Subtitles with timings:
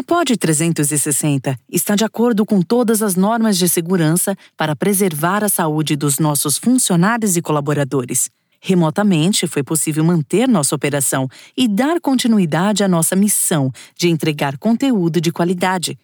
[0.00, 5.48] A POD 360 está de acordo com todas as normas de segurança para preservar a
[5.50, 8.30] saúde dos nossos funcionários e colaboradores.
[8.62, 15.20] Remotamente, foi possível manter nossa operação e dar continuidade à nossa missão de entregar conteúdo
[15.20, 15.98] de qualidade.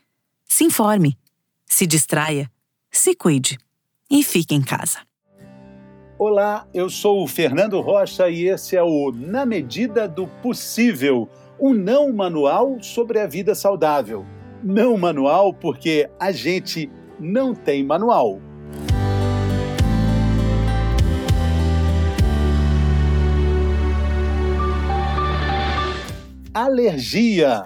[0.44, 1.16] Se informe,
[1.64, 2.50] se distraia,
[2.90, 3.56] se cuide
[4.10, 4.98] e fique em casa.
[6.18, 11.72] Olá, eu sou o Fernando Rocha e esse é o Na Medida do Possível, um
[11.72, 14.24] não manual sobre a vida saudável.
[14.62, 18.40] Não manual porque a gente não tem manual.
[26.52, 27.64] Alergia.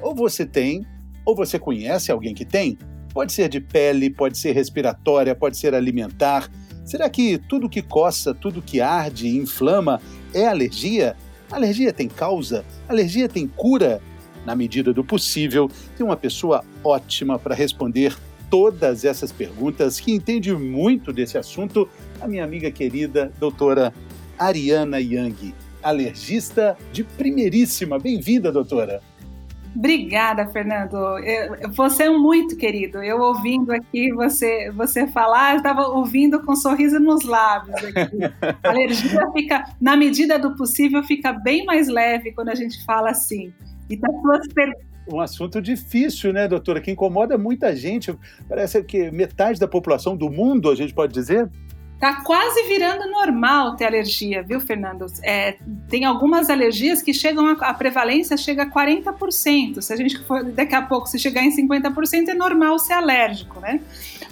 [0.00, 0.86] Ou você tem,
[1.26, 2.78] ou você conhece alguém que tem.
[3.12, 6.48] Pode ser de pele, pode ser respiratória, pode ser alimentar
[6.90, 10.00] Será que tudo que coça, tudo que arde e inflama
[10.34, 11.16] é alergia?
[11.50, 12.64] Alergia tem causa?
[12.88, 14.00] Alergia tem cura?
[14.46, 18.16] Na medida do possível, tem uma pessoa ótima para responder
[18.48, 21.88] todas essas perguntas, que entende muito desse assunto,
[22.20, 23.92] a minha amiga querida, doutora
[24.38, 27.98] Ariana Yang, alergista de primeiríssima.
[27.98, 29.02] Bem-vinda, doutora.
[29.74, 30.96] Obrigada, Fernando.
[31.72, 33.02] Você é muito querido.
[33.02, 37.76] Eu ouvindo aqui você você falar, eu estava ouvindo com um sorriso nos lábios.
[37.76, 38.18] Aqui.
[38.62, 43.10] A alergia fica, na medida do possível, fica bem mais leve quando a gente fala
[43.10, 43.52] assim.
[43.88, 44.46] E tá suas
[45.12, 46.80] um assunto difícil, né, doutora?
[46.80, 48.16] Que incomoda muita gente.
[48.48, 51.50] Parece que metade da população do mundo, a gente pode dizer.
[52.00, 55.04] Tá quase virando normal ter alergia, viu, Fernando?
[55.22, 59.82] É, tem algumas alergias que chegam a, a, prevalência chega a 40%.
[59.82, 63.60] Se a gente for daqui a pouco se chegar em 50% é normal ser alérgico,
[63.60, 63.82] né?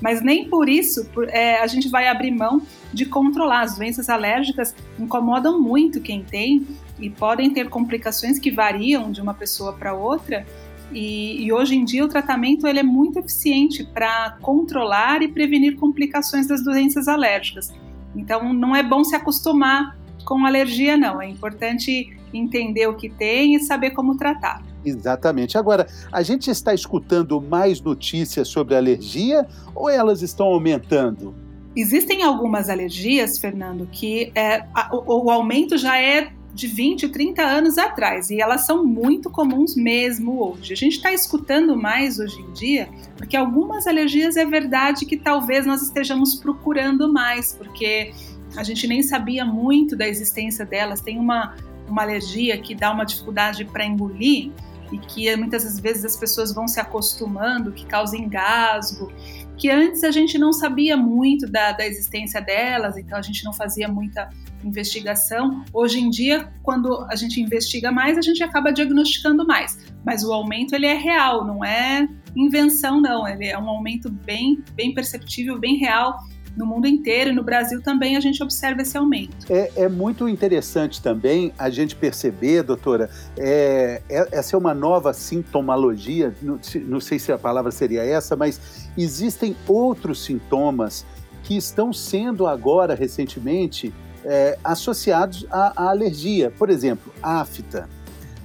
[0.01, 3.61] Mas nem por isso por, é, a gente vai abrir mão de controlar.
[3.61, 6.67] As doenças alérgicas incomodam muito quem tem
[6.99, 10.47] e podem ter complicações que variam de uma pessoa para outra.
[10.93, 15.77] E, e, hoje em dia o tratamento ele é muito eficiente para controlar e prevenir
[15.77, 17.73] complicações das doenças alérgicas.
[18.17, 21.21] Então não é bom se acostumar com alergia, não.
[21.21, 24.63] É importante entender o que tem e saber como tratar.
[24.85, 25.59] Exatamente.
[25.59, 31.35] Agora, a gente está escutando mais notícias sobre alergia ou elas estão aumentando?
[31.77, 37.43] Existem algumas alergias, Fernando, que é, a, o, o aumento já é de 20, 30
[37.43, 40.73] anos atrás e elas são muito comuns mesmo hoje.
[40.73, 45.67] A gente está escutando mais hoje em dia porque algumas alergias é verdade que talvez
[45.67, 48.13] nós estejamos procurando mais, porque
[48.57, 51.01] a gente nem sabia muito da existência delas.
[51.01, 51.55] Tem uma,
[51.87, 54.51] uma alergia que dá uma dificuldade para engolir
[54.91, 59.13] e que muitas vezes as pessoas vão se acostumando, que causa engasgo
[59.59, 63.53] que antes a gente não sabia muito da, da existência delas, então a gente não
[63.53, 64.31] fazia muita
[64.65, 65.65] investigação.
[65.73, 69.79] Hoje em dia, quando a gente investiga mais, a gente acaba diagnosticando mais.
[70.05, 73.27] Mas o aumento ele é real, não é invenção não.
[73.27, 76.19] Ele é um aumento bem, bem perceptível, bem real
[76.57, 79.47] no mundo inteiro e no Brasil também a gente observa esse aumento.
[79.51, 85.13] É, é muito interessante também a gente perceber, doutora, é, é, essa é uma nova
[85.13, 91.05] sintomologia, não, não sei se a palavra seria essa, mas existem outros sintomas
[91.43, 93.93] que estão sendo agora, recentemente,
[94.25, 96.51] é, associados à, à, alergia.
[96.51, 97.89] Por exemplo, afta,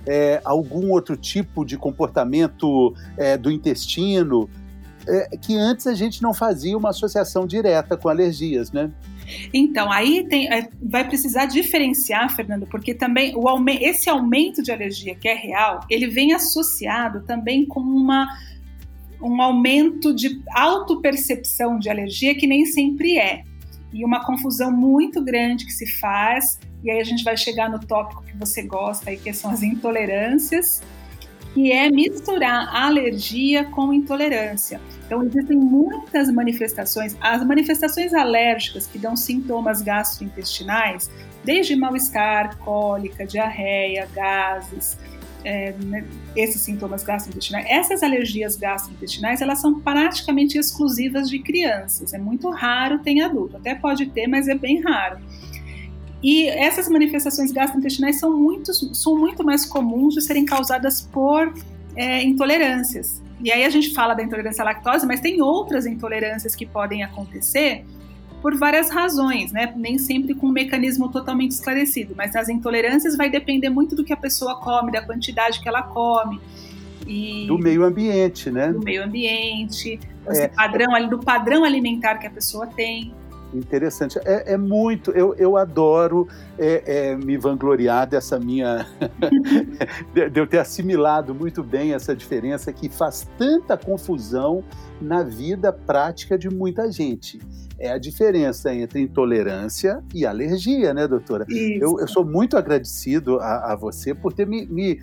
[0.05, 4.49] é, algum outro tipo de comportamento é, do intestino,
[5.07, 8.91] é, que antes a gente não fazia uma associação direta com alergias, né?
[9.53, 15.15] Então, aí tem, é, vai precisar diferenciar, Fernando, porque também o, esse aumento de alergia
[15.15, 18.27] que é real, ele vem associado também com uma,
[19.21, 23.43] um aumento de autopercepção de alergia que nem sempre é.
[23.91, 27.79] E uma confusão muito grande que se faz, e aí a gente vai chegar no
[27.79, 30.81] tópico que você gosta, aí, que são as intolerâncias,
[31.53, 34.81] que é misturar alergia com intolerância.
[35.05, 37.15] Então, existem muitas manifestações.
[37.21, 41.11] As manifestações alérgicas que dão sintomas gastrointestinais,
[41.43, 44.97] desde mal-estar, cólica, diarreia, gases,
[45.43, 46.05] é, né,
[46.35, 47.65] esses sintomas gastrointestinais.
[47.69, 52.13] Essas alergias gastrointestinais, elas são praticamente exclusivas de crianças.
[52.13, 53.57] É muito raro ter adulto.
[53.57, 55.19] Até pode ter, mas é bem raro.
[56.23, 61.53] E essas manifestações gastrointestinais são muito, são muito mais comuns de serem causadas por
[61.95, 63.21] é, intolerâncias.
[63.43, 67.03] E aí a gente fala da intolerância à lactose, mas tem outras intolerâncias que podem
[67.03, 67.83] acontecer
[68.41, 69.73] por várias razões, né?
[69.75, 74.13] Nem sempre com um mecanismo totalmente esclarecido, mas as intolerâncias vai depender muito do que
[74.13, 76.39] a pessoa come, da quantidade que ela come.
[77.07, 78.71] E do meio ambiente, né?
[78.71, 80.47] Do meio ambiente, é.
[80.49, 83.13] padrão, do padrão alimentar que a pessoa tem.
[83.53, 84.19] Interessante.
[84.25, 85.11] É, é muito.
[85.11, 86.27] Eu, eu adoro
[86.57, 88.87] é, é, me vangloriar dessa minha.
[90.13, 94.63] de eu ter assimilado muito bem essa diferença que faz tanta confusão
[94.99, 97.39] na vida prática de muita gente.
[97.83, 101.45] É a diferença entre intolerância e alergia, né, doutora?
[101.49, 105.01] Eu, eu, sou muito agradecido a, a você por ter me, me,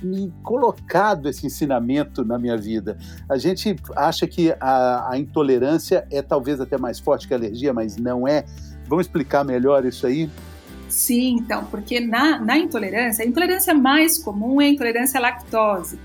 [0.00, 2.96] me, colocado esse ensinamento na minha vida.
[3.28, 7.74] A gente acha que a, a intolerância é talvez até mais forte que a alergia,
[7.74, 8.44] mas não é.
[8.86, 10.30] Vamos explicar melhor isso aí?
[10.88, 15.98] Sim, então, porque na, na intolerância, a intolerância mais comum é a intolerância à lactose.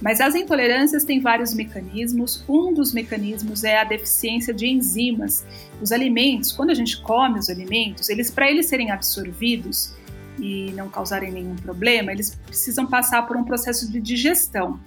[0.00, 2.42] Mas as intolerâncias têm vários mecanismos.
[2.48, 5.44] Um dos mecanismos é a deficiência de enzimas.
[5.80, 9.94] Os alimentos, quando a gente come os alimentos, eles para eles serem absorvidos
[10.38, 14.80] e não causarem nenhum problema, eles precisam passar por um processo de digestão.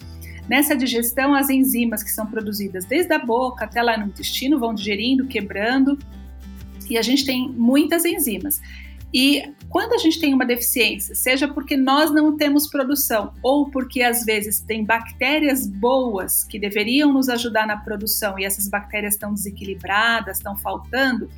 [0.49, 4.73] Nessa digestão, as enzimas que são produzidas desde a boca até lá no intestino vão
[4.73, 5.97] digerindo, quebrando,
[6.89, 8.59] e a gente tem muitas enzimas.
[9.13, 14.01] E quando a gente tem uma deficiência, seja porque nós não temos produção ou porque
[14.01, 19.31] às vezes tem bactérias boas que deveriam nos ajudar na produção e essas bactérias estão
[19.31, 21.29] desequilibradas, estão faltando,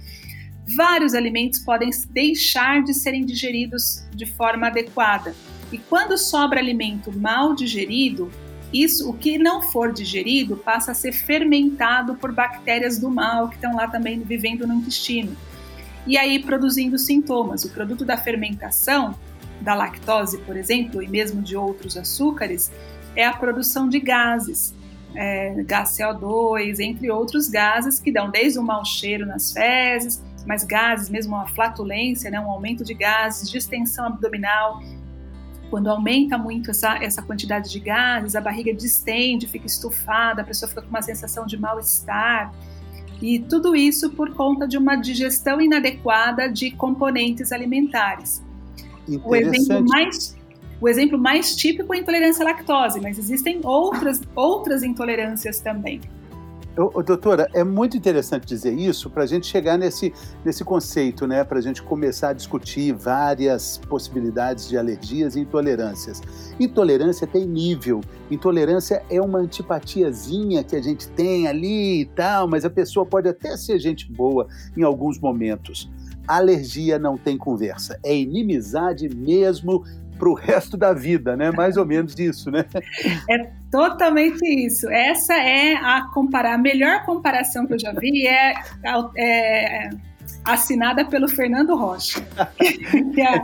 [0.76, 5.36] vários alimentos podem deixar de serem digeridos de forma adequada.
[5.70, 8.32] E quando sobra alimento mal digerido,
[8.72, 13.56] isso, o que não for digerido, passa a ser fermentado por bactérias do mal que
[13.56, 15.36] estão lá também vivendo no intestino
[16.06, 17.64] e aí produzindo sintomas.
[17.64, 19.16] O produto da fermentação,
[19.62, 22.72] da lactose, por exemplo, e mesmo de outros açúcares,
[23.16, 24.76] é a produção de gases,
[25.16, 30.64] é, gás CO2, entre outros gases que dão desde um mau cheiro nas fezes, mas
[30.64, 34.80] gases, mesmo uma flatulência, né, um aumento de gases, distensão abdominal.
[35.70, 40.70] Quando aumenta muito essa, essa quantidade de gases, a barriga distende, fica estufada, a pessoa
[40.70, 42.54] fica com uma sensação de mal-estar.
[43.26, 48.44] E tudo isso por conta de uma digestão inadequada de componentes alimentares.
[49.24, 50.36] O exemplo mais
[50.80, 56.02] o exemplo mais típico é a intolerância à lactose, mas existem outras, outras intolerâncias também.
[56.78, 60.14] Ô, doutora, é muito interessante dizer isso para a gente chegar nesse,
[60.44, 61.42] nesse conceito, né?
[61.42, 66.22] Para a gente começar a discutir várias possibilidades de alergias e intolerâncias.
[66.60, 68.02] Intolerância tem nível.
[68.30, 73.30] Intolerância é uma antipatiazinha que a gente tem ali e tal, mas a pessoa pode
[73.30, 74.46] até ser gente boa
[74.76, 75.90] em alguns momentos.
[76.28, 79.86] Alergia não tem conversa, é inimizade mesmo
[80.18, 81.52] para o resto da vida, né?
[81.52, 82.66] Mais ou menos isso, né?
[83.30, 84.90] É totalmente isso.
[84.90, 88.54] Essa é a comparar a melhor comparação que eu já vi é,
[89.18, 89.90] é
[90.46, 92.26] assinada pelo Fernando Rocha,
[93.14, 93.42] que é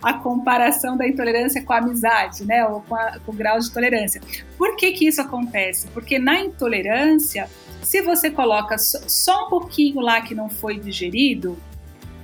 [0.00, 2.64] a, comparação da intolerância com a amizade, né?
[2.66, 4.20] Ou com, a, com o grau de tolerância.
[4.56, 5.88] Por que que isso acontece?
[5.88, 7.50] Porque na intolerância,
[7.82, 11.58] se você coloca só um pouquinho lá que não foi digerido,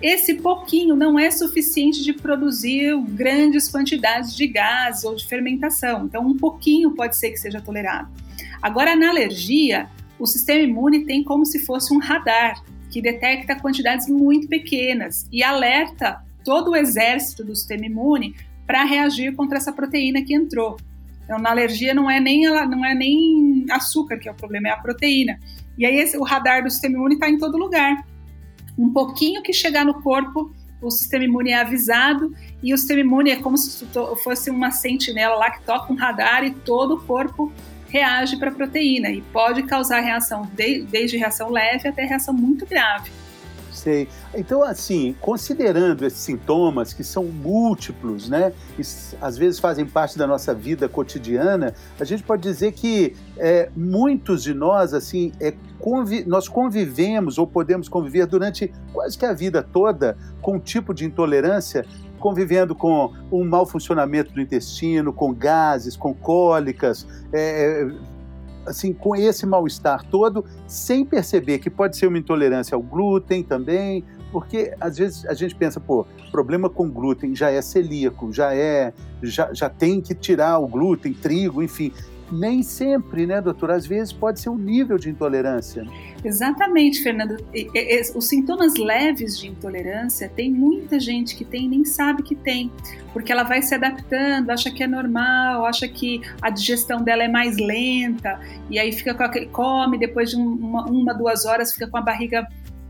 [0.02, 6.06] esse pouquinho não é suficiente de produzir grandes quantidades de gás ou de fermentação.
[6.06, 8.10] Então, um pouquinho pode ser que seja tolerado.
[8.60, 9.88] Agora, na alergia,
[10.18, 12.60] o sistema imune tem como se fosse um radar
[12.90, 18.34] que detecta quantidades muito pequenas e alerta todo o exército do sistema imune
[18.66, 20.76] para reagir contra essa proteína que entrou.
[21.24, 24.68] Então, na alergia não é nem ela, não é nem açúcar que é o problema,
[24.68, 25.38] é a proteína.
[25.78, 28.04] E aí esse, o radar do sistema imune está em todo lugar
[28.78, 33.30] um pouquinho que chegar no corpo, o sistema imune é avisado e o sistema imune
[33.30, 33.86] é como se
[34.22, 37.52] fosse uma sentinela lá que toca um radar e todo o corpo
[37.88, 42.66] reage para a proteína e pode causar reação de, desde reação leve até reação muito
[42.66, 43.10] grave.
[43.82, 44.06] Sei.
[44.32, 48.82] Então, assim, considerando esses sintomas que são múltiplos, né, e
[49.20, 54.44] às vezes fazem parte da nossa vida cotidiana, a gente pode dizer que é, muitos
[54.44, 59.64] de nós, assim, é, convi nós convivemos ou podemos conviver durante quase que a vida
[59.64, 61.84] toda com um tipo de intolerância
[62.20, 67.90] convivendo com um mau funcionamento do intestino, com gases, com cólicas, é,
[68.66, 74.04] assim, com esse mal-estar todo, sem perceber que pode ser uma intolerância ao glúten também,
[74.30, 78.92] porque às vezes a gente pensa, pô, problema com glúten já é celíaco, já é,
[79.22, 81.92] já, já tem que tirar o glúten, trigo, enfim
[82.32, 83.70] nem sempre, né, doutor?
[83.70, 85.86] Às vezes pode ser um nível de intolerância.
[86.24, 87.36] Exatamente, Fernando.
[88.14, 92.70] Os sintomas leves de intolerância, tem muita gente que tem e nem sabe que tem,
[93.12, 97.28] porque ela vai se adaptando, acha que é normal, acha que a digestão dela é
[97.28, 101.86] mais lenta, e aí fica com aquele, come, depois de uma, uma duas horas fica
[101.86, 102.46] com a barriga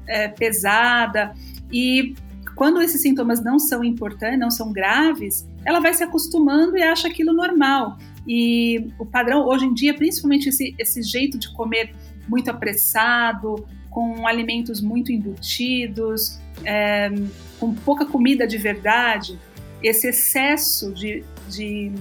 [0.07, 1.35] é, pesada,
[1.73, 2.15] e
[2.55, 7.09] quando esses sintomas não são importantes, não são graves, ela vai se acostumando e acha
[7.09, 7.97] aquilo normal.
[8.27, 11.95] E o padrão, hoje em dia, principalmente esse, esse jeito de comer
[12.29, 17.11] muito apressado, com alimentos muito embutidos, é,
[17.61, 19.39] com pouca comida de verdade,
[19.83, 21.93] esse excesso de, de,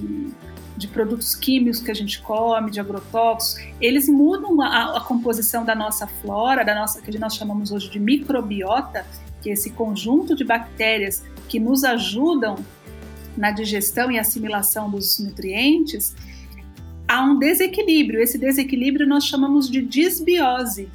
[0.76, 5.74] de, produtos químicos que a gente come, de agrotóxicos, eles mudam a, a, composição da
[5.74, 9.04] nossa flora, da nossa que nós chamamos hoje de microbiota,
[9.42, 12.56] que é esse conjunto de bactérias que nos ajudam
[13.36, 16.14] na digestão e assimilação dos nutrientes,
[17.08, 18.20] há um desequilíbrio.
[18.20, 20.88] Esse desequilíbrio nós chamamos de disbiose.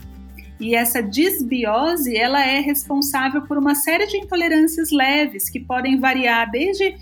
[0.59, 6.49] E essa disbiose, ela é responsável por uma série de intolerâncias leves que podem variar
[6.49, 6.95] desde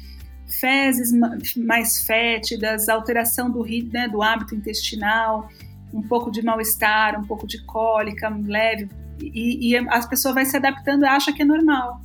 [0.46, 1.12] fezes
[1.56, 5.50] mais fétidas, alteração do, né, do hábito intestinal,
[5.94, 8.90] um pouco de mal-estar, um pouco de cólica leve,
[9.22, 12.02] e, e a pessoa vai se adaptando e acha que é normal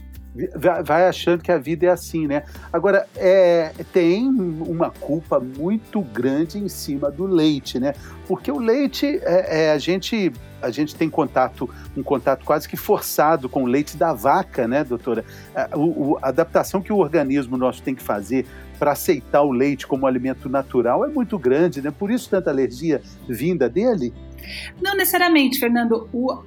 [0.55, 2.45] vai achando que a vida é assim, né?
[2.73, 7.95] Agora, é, tem uma culpa muito grande em cima do leite, né?
[8.29, 10.33] Porque o leite, é, é, a, gente,
[10.63, 14.85] a gente tem contato, um contato quase que forçado com o leite da vaca, né,
[14.85, 15.25] doutora?
[15.55, 18.47] A, o, a adaptação que o organismo nosso tem que fazer
[18.79, 21.91] para aceitar o leite como alimento natural é muito grande, né?
[21.91, 24.15] Por isso tanta alergia vinda dele?
[24.81, 26.09] Não necessariamente, Fernando.
[26.13, 26.43] O,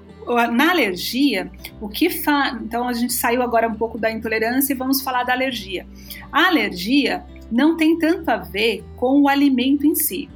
[0.52, 1.52] na alergia,
[1.82, 2.62] o que faz.
[2.62, 5.86] Então a gente saiu agora um pouco da intolerância e vamos falar da alergia.
[6.32, 10.30] A alergia não tem tanto a ver com o alimento em si.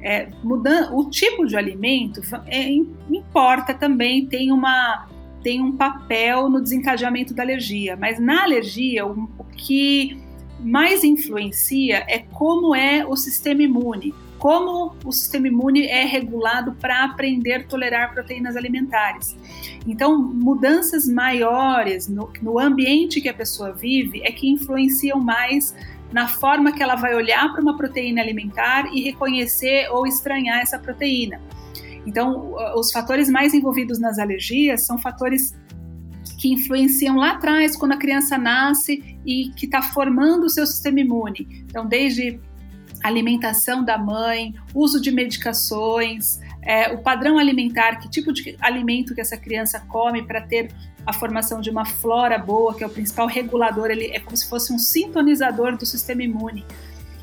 [0.00, 2.70] É, mudando, o tipo de alimento é,
[3.10, 5.08] importa também, tem, uma,
[5.42, 10.18] tem um papel no desencadeamento da alergia, mas na alergia o, o que
[10.60, 17.04] mais influencia é como é o sistema imune como o sistema imune é regulado para
[17.04, 19.36] aprender a tolerar proteínas alimentares.
[19.86, 25.74] Então, mudanças maiores no, no, ambiente que a pessoa vive é que influenciam mais
[26.12, 30.78] na forma que ela vai olhar para uma proteína alimentar e reconhecer ou estranhar essa
[30.78, 31.40] proteína.
[32.06, 35.56] Então, os fatores mais envolvidos nas alergias são fatores
[36.38, 41.00] que influenciam lá atrás, quando a criança nasce e que está formando o seu sistema
[41.00, 41.64] imune.
[41.68, 42.38] Então, desde
[43.06, 49.20] alimentação da mãe, uso de medicações, é, o padrão alimentar, que tipo de alimento que
[49.20, 50.70] essa criança come para ter
[51.06, 54.48] a formação de uma flora boa, que é o principal regulador, ele é como se
[54.48, 56.66] fosse um sintonizador do sistema imune.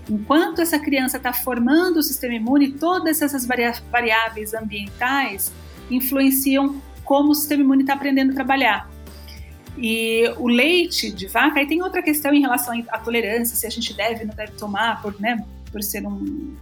[0.10, 5.52] Enquanto essa criança está formando o sistema imune, todas essas variáveis ambientais
[5.92, 8.90] influenciam como o sistema imune está aprendendo a trabalhar.
[9.78, 13.70] E o leite de vaca, aí tem outra questão em relação à tolerância, se a
[13.70, 16.56] gente deve ou não deve tomar, por, né, por ser um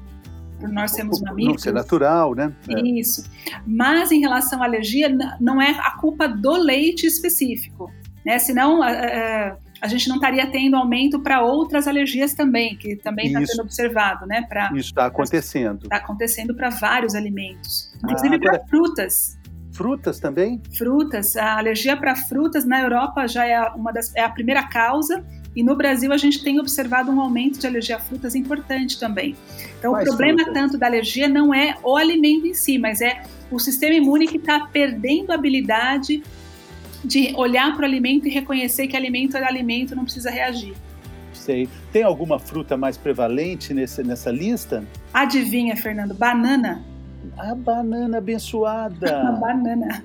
[0.62, 1.56] por nós sermos mamíferos.
[1.56, 2.54] Não ser natural, né?
[2.70, 2.80] É.
[2.82, 3.26] Isso.
[3.66, 7.92] Mas em relação à alergia, não é a culpa do leite específico,
[8.24, 8.38] né?
[8.38, 13.28] Senão a, a, a gente não estaria tendo aumento para outras alergias também, que também
[13.28, 14.44] está sendo observado, né?
[14.48, 15.84] Pra, Isso está acontecendo.
[15.84, 19.40] Está acontecendo para vários alimentos, inclusive ah, para frutas.
[19.74, 20.62] Frutas também?
[20.78, 21.36] Frutas.
[21.36, 25.64] A alergia para frutas na Europa já é uma das é a primeira causa e
[25.64, 29.36] no Brasil a gente tem observado um aumento de alergia a frutas importante também.
[29.78, 30.54] Então Quais o problema frutas?
[30.54, 34.38] tanto da alergia não é o alimento em si, mas é o sistema imune que
[34.38, 36.24] está perdendo a habilidade
[37.04, 40.74] de olhar para o alimento e reconhecer que alimento é alimento, não precisa reagir.
[41.34, 41.68] Sei.
[41.92, 44.86] Tem alguma fruta mais prevalente nesse, nessa lista?
[45.14, 46.14] Adivinha, Fernando?
[46.14, 46.84] Banana.
[47.38, 49.28] A banana abençoada.
[49.28, 50.04] a banana.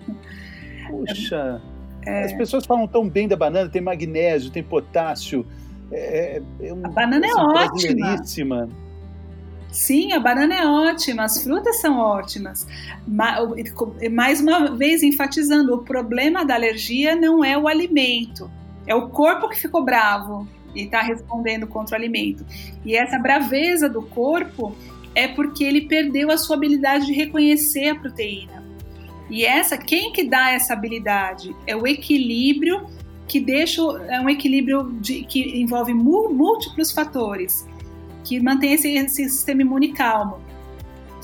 [0.89, 1.63] Puxa.
[1.73, 1.76] É...
[2.07, 5.45] As pessoas falam tão bem da banana, tem magnésio, tem potássio.
[5.91, 8.69] É, é um, a banana é assim, é ótima.
[9.73, 12.67] Sim, a banana é ótima, as frutas são ótimas.
[14.11, 18.51] Mais uma vez enfatizando, o problema da alergia não é o alimento,
[18.87, 22.45] é o corpo que ficou bravo e está respondendo contra o alimento.
[22.85, 24.75] E essa braveza do corpo
[25.15, 28.65] é porque ele perdeu a sua habilidade de reconhecer a proteína.
[29.29, 31.55] E essa, quem que dá essa habilidade?
[31.67, 32.87] É o equilíbrio
[33.27, 37.67] que deixa, é um equilíbrio de, que envolve múltiplos fatores,
[38.23, 40.39] que mantém esse, esse sistema imune calmo.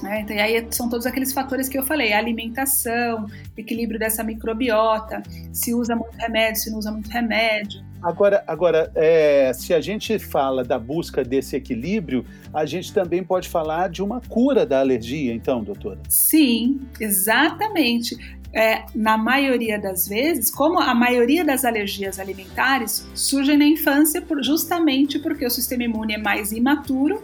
[0.02, 0.22] Né?
[0.22, 5.94] Então, aí são todos aqueles fatores que eu falei: alimentação, equilíbrio dessa microbiota, se usa
[5.94, 7.80] muito remédio, se não usa muito remédio.
[8.02, 13.48] Agora, agora é, se a gente fala da busca desse equilíbrio, a gente também pode
[13.48, 16.00] falar de uma cura da alergia, então, doutora?
[16.08, 18.16] Sim, exatamente.
[18.52, 24.42] É, na maioria das vezes, como a maioria das alergias alimentares surgem na infância por,
[24.42, 27.22] justamente porque o sistema imune é mais imaturo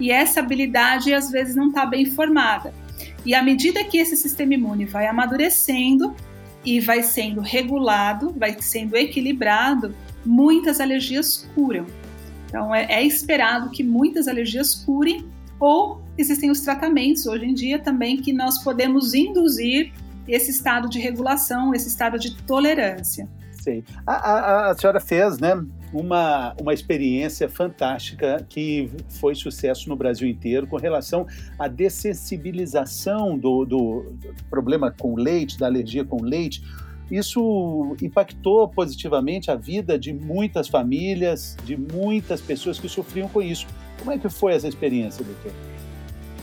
[0.00, 2.72] e essa habilidade às vezes não está bem formada.
[3.24, 6.16] E à medida que esse sistema imune vai amadurecendo
[6.64, 9.94] e vai sendo regulado, vai sendo equilibrado,
[10.26, 11.86] muitas alergias curam.
[12.48, 15.26] Então, é, é esperado que muitas alergias curem,
[15.58, 19.92] ou existem os tratamentos hoje em dia também que nós podemos induzir
[20.28, 23.28] esse estado de regulação, esse estado de tolerância.
[23.52, 23.82] Sei.
[24.06, 25.60] A, a, a senhora fez, né,
[25.92, 31.26] uma, uma experiência fantástica que foi sucesso no Brasil inteiro com relação
[31.58, 34.16] à dessensibilização do, do
[34.48, 36.62] problema com leite, da alergia com leite.
[37.10, 43.66] Isso impactou positivamente a vida de muitas famílias, de muitas pessoas que sofriam com isso.
[43.98, 45.52] Como é que foi essa experiência, doutor?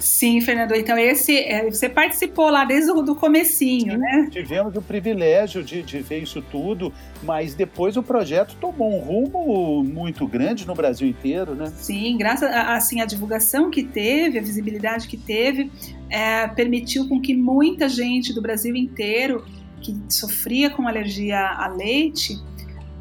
[0.03, 0.75] Sim, Fernando.
[0.75, 4.27] Então, esse é, você participou lá desde o comecinho, Sim, né?
[4.29, 6.93] Tivemos o privilégio de, de, ver isso tudo,
[7.23, 11.71] mas depois o projeto tomou um rumo muito grande no Brasil inteiro, né?
[11.77, 15.71] Sim, graças a assim, a divulgação que teve, a visibilidade que teve,
[16.09, 19.45] é, permitiu com que muita gente do Brasil inteiro
[19.83, 22.41] que sofria com alergia a leite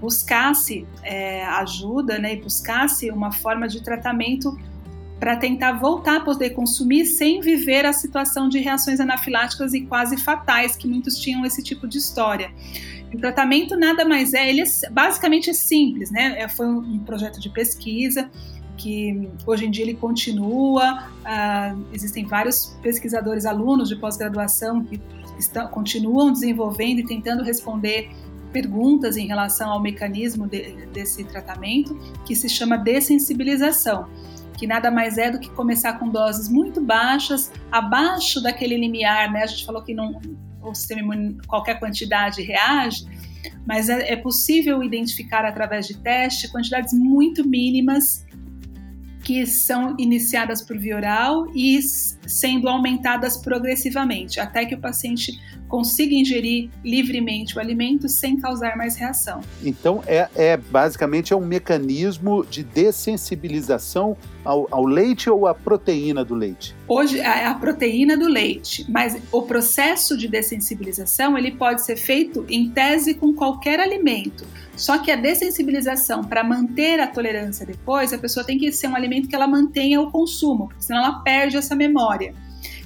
[0.03, 4.59] buscasse é, ajuda né, e buscasse uma forma de tratamento
[5.21, 10.17] para tentar voltar a poder consumir sem viver a situação de reações anafiláticas e quase
[10.17, 12.51] fatais, que muitos tinham esse tipo de história.
[13.15, 16.41] O tratamento nada mais é, ele é, basicamente é simples, né?
[16.41, 18.29] É, foi um projeto de pesquisa
[18.77, 21.09] que hoje em dia ele continua.
[21.21, 25.01] Uh, existem vários pesquisadores, alunos de pós-graduação que
[25.39, 28.11] estão, continuam desenvolvendo e tentando responder
[28.53, 34.09] perguntas em relação ao mecanismo de, desse tratamento, que se chama dessensibilização
[34.63, 39.43] que nada mais é do que começar com doses muito baixas, abaixo daquele limiar, né?
[39.43, 40.21] A gente falou que não,
[40.63, 43.05] o sistema imune, qualquer quantidade reage,
[43.67, 48.25] mas é, é possível identificar através de teste quantidades muito mínimas
[49.23, 51.81] que são iniciadas por via oral e
[52.27, 55.33] sendo aumentadas progressivamente, até que o paciente
[55.69, 59.41] consiga ingerir livremente o alimento sem causar mais reação.
[59.65, 64.15] Então, é, é basicamente é um mecanismo de dessensibilização
[64.45, 66.75] ao, ao, leite ou à proteína do leite?
[66.87, 72.45] Hoje é a proteína do leite, mas o processo de dessensibilização ele pode ser feito
[72.51, 74.45] em tese com qualquer alimento.
[74.77, 78.97] Só que a dessensibilização para manter a tolerância depois, a pessoa tem que ser um
[78.97, 82.35] alimento que ela mantenha o consumo, porque senão ela perde essa memória.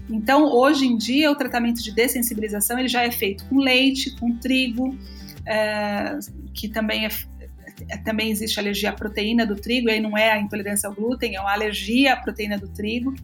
[0.08, 4.36] Então, hoje em dia, o tratamento de dessensibilização ele já é feito com leite, com
[4.36, 4.96] trigo,
[5.44, 6.18] é,
[6.52, 7.10] que também é,
[7.88, 10.94] é, também existe alergia à proteína do trigo, e aí não é a intolerância ao
[10.94, 13.14] glúten, é uma alergia à proteína do trigo,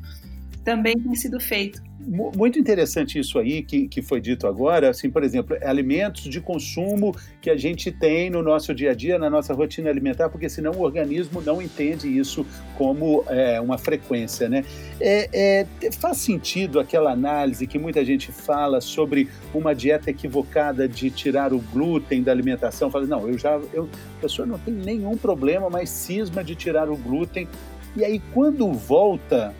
[0.65, 1.83] também tem sido feito.
[2.05, 7.15] Muito interessante isso aí que, que foi dito agora, assim, por exemplo, alimentos de consumo
[7.41, 10.73] que a gente tem no nosso dia a dia, na nossa rotina alimentar, porque senão
[10.73, 12.45] o organismo não entende isso
[12.77, 14.65] como é, uma frequência, né?
[15.01, 21.09] É, é, faz sentido aquela análise que muita gente fala sobre uma dieta equivocada de
[21.09, 23.89] tirar o glúten da alimentação, fala, não, eu já, eu,
[24.19, 27.47] a pessoa não tem nenhum problema, mas cisma de tirar o glúten,
[27.95, 29.55] e aí quando volta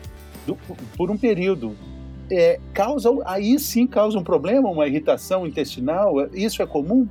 [0.45, 0.57] do,
[0.97, 1.75] por um período
[2.29, 6.27] é, causa, aí sim causa um problema, uma irritação intestinal?
[6.33, 7.07] Isso é comum?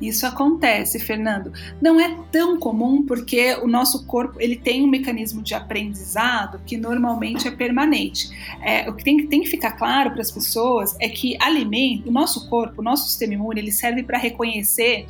[0.00, 1.52] Isso acontece, Fernando.
[1.80, 6.76] Não é tão comum porque o nosso corpo ele tem um mecanismo de aprendizado que
[6.76, 8.30] normalmente é permanente.
[8.62, 12.12] É, o que tem, tem que ficar claro para as pessoas é que alimento, o
[12.12, 15.06] nosso corpo, o nosso sistema imune, ele serve para reconhecer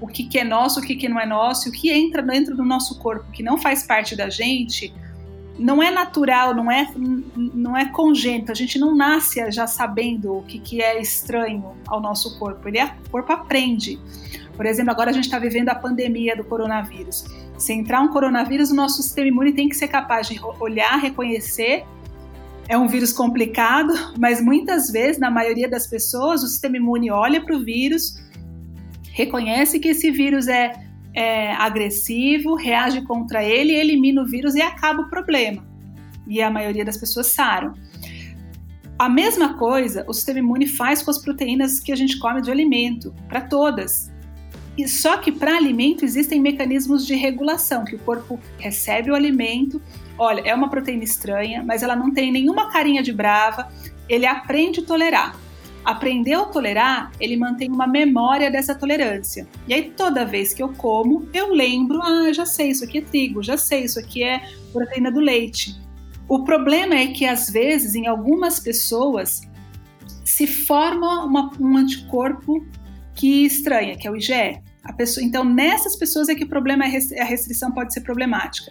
[0.00, 2.56] o que, que, é nosso, o que, que não é nosso, o que entra dentro
[2.56, 4.92] do nosso corpo que não faz parte da gente,
[5.58, 6.88] não é natural, não é,
[7.36, 8.50] não é congênito.
[8.50, 12.68] A gente não nasce já sabendo o que, que é estranho ao nosso corpo.
[12.68, 13.98] Ele é, o corpo aprende.
[14.56, 17.24] Por exemplo, agora a gente está vivendo a pandemia do coronavírus.
[17.56, 21.84] Se entrar um coronavírus, o nosso sistema imune tem que ser capaz de olhar, reconhecer.
[22.68, 27.44] É um vírus complicado, mas muitas vezes, na maioria das pessoas, o sistema imune olha
[27.44, 28.22] para o vírus,
[29.12, 30.72] reconhece que esse vírus é
[31.14, 35.64] é, agressivo, reage contra ele, elimina o vírus e acaba o problema.
[36.26, 37.74] E a maioria das pessoas saram.
[38.98, 42.50] A mesma coisa o sistema imune faz com as proteínas que a gente come de
[42.50, 44.12] alimento, para todas.
[44.76, 49.80] E só que para alimento existem mecanismos de regulação, que o corpo recebe o alimento,
[50.18, 53.68] olha, é uma proteína estranha, mas ela não tem nenhuma carinha de brava,
[54.08, 55.43] ele aprende a tolerar
[55.84, 59.46] aprendeu a tolerar, ele mantém uma memória dessa tolerância.
[59.68, 63.02] E aí toda vez que eu como, eu lembro, ah, já sei, isso aqui é
[63.02, 64.42] trigo, já sei, isso aqui é
[64.72, 65.74] proteína do leite.
[66.28, 69.42] O problema é que às vezes em algumas pessoas
[70.24, 72.66] se forma uma, um anticorpo
[73.14, 74.62] que estranha, que é o IgE.
[74.96, 78.70] Pessoa, então, nessas pessoas é que o problema é a restrição pode ser problemática.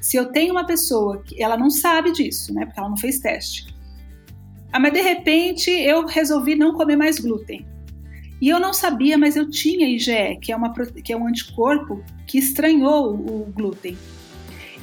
[0.00, 3.18] Se eu tenho uma pessoa que ela não sabe disso, né, porque ela não fez
[3.18, 3.66] teste,
[4.72, 7.66] ah, mas de repente eu resolvi não comer mais glúten.
[8.40, 12.02] E eu não sabia, mas eu tinha IgE, que é, uma, que é um anticorpo
[12.26, 13.98] que estranhou o glúten.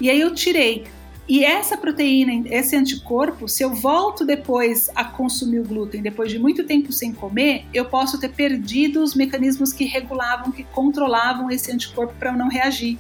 [0.02, 0.84] E aí eu tirei.
[1.28, 6.38] E essa proteína, esse anticorpo, se eu volto depois a consumir o glúten, depois de
[6.38, 11.72] muito tempo sem comer, eu posso ter perdido os mecanismos que regulavam, que controlavam esse
[11.72, 13.00] anticorpo para eu não reagir.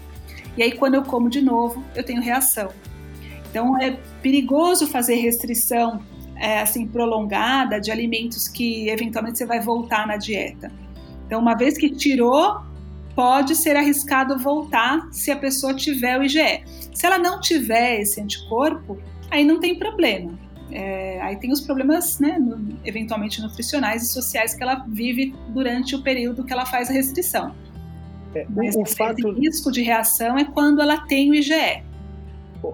[0.58, 2.70] E aí, quando eu como de novo, eu tenho reação.
[3.50, 6.02] Então, é perigoso fazer restrição
[6.36, 10.72] é, assim prolongada de alimentos que eventualmente você vai voltar na dieta.
[11.26, 12.62] Então, uma vez que tirou,
[13.16, 16.64] pode ser arriscado voltar se a pessoa tiver o IgE.
[16.94, 19.00] Se ela não tiver esse anticorpo,
[19.32, 20.38] aí não tem problema.
[20.72, 25.96] É, aí tem os problemas, né, no, eventualmente nutricionais e sociais que ela vive durante
[25.96, 27.56] o período que ela faz a restrição.
[28.34, 29.32] É, Mas o, fato...
[29.32, 31.84] risco de reação é quando ela tem o IgE.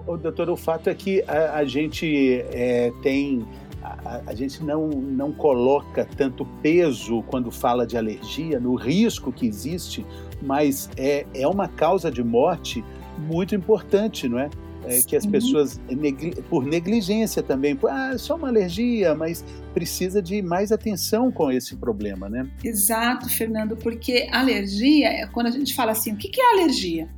[0.06, 3.44] O, doutor, o fato é que a, a gente é, tem
[3.82, 9.46] a, a, gente não, não coloca tanto peso quando fala de alergia no risco que
[9.46, 10.06] existe,
[10.40, 12.84] mas é, é uma causa de morte
[13.18, 14.50] muito importante, não é?
[14.84, 15.80] É, que as pessoas,
[16.50, 22.28] por negligência também, ah, só uma alergia, mas precisa de mais atenção com esse problema,
[22.28, 22.50] né?
[22.64, 27.08] Exato, Fernando, porque alergia, é quando a gente fala assim, o que é alergia?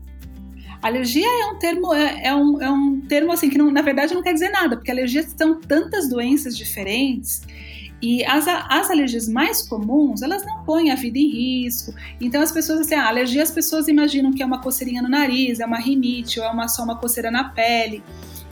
[0.85, 4.13] Alergia é um termo, é, é, um, é um termo assim que não, na verdade
[4.13, 7.41] não quer dizer nada, porque alergias são tantas doenças diferentes
[8.03, 11.95] e as, as alergias mais comuns, elas não põem a vida em risco.
[12.21, 15.09] Então as pessoas assim, a ah, alergia as pessoas imaginam que é uma coceirinha no
[15.09, 18.03] nariz, é uma rinite ou é uma, só uma coceira na pele.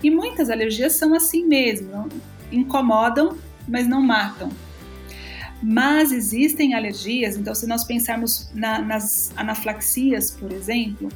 [0.03, 2.09] E muitas alergias são assim mesmo,
[2.51, 3.37] incomodam,
[3.69, 4.49] mas não matam.
[5.63, 11.11] Mas existem alergias, então se nós pensarmos na, nas anaflaxias, por exemplo,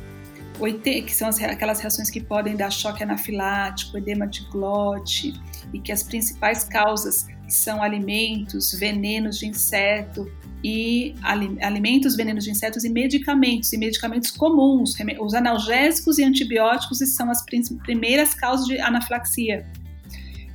[0.83, 5.35] que são aquelas reações que podem dar choque anafilático, edema de glote,
[5.73, 10.31] e que as principais causas são alimentos, venenos de inseto
[10.65, 17.31] e alimentos, venenos de insetos e medicamentos, e medicamentos comuns, os analgésicos e antibióticos são
[17.31, 17.45] as
[17.85, 19.67] primeiras causas de anafilaxia.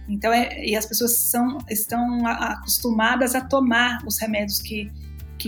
[0.09, 4.91] Então, é, e as pessoas são, estão acostumadas a tomar os remédios que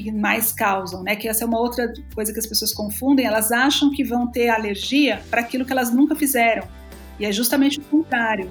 [0.02, 1.16] que mais causam, né?
[1.16, 3.26] Que essa é uma outra coisa que as pessoas confundem.
[3.26, 6.68] Elas acham que vão ter alergia para aquilo que elas nunca fizeram.
[7.20, 8.50] E é justamente o contrário.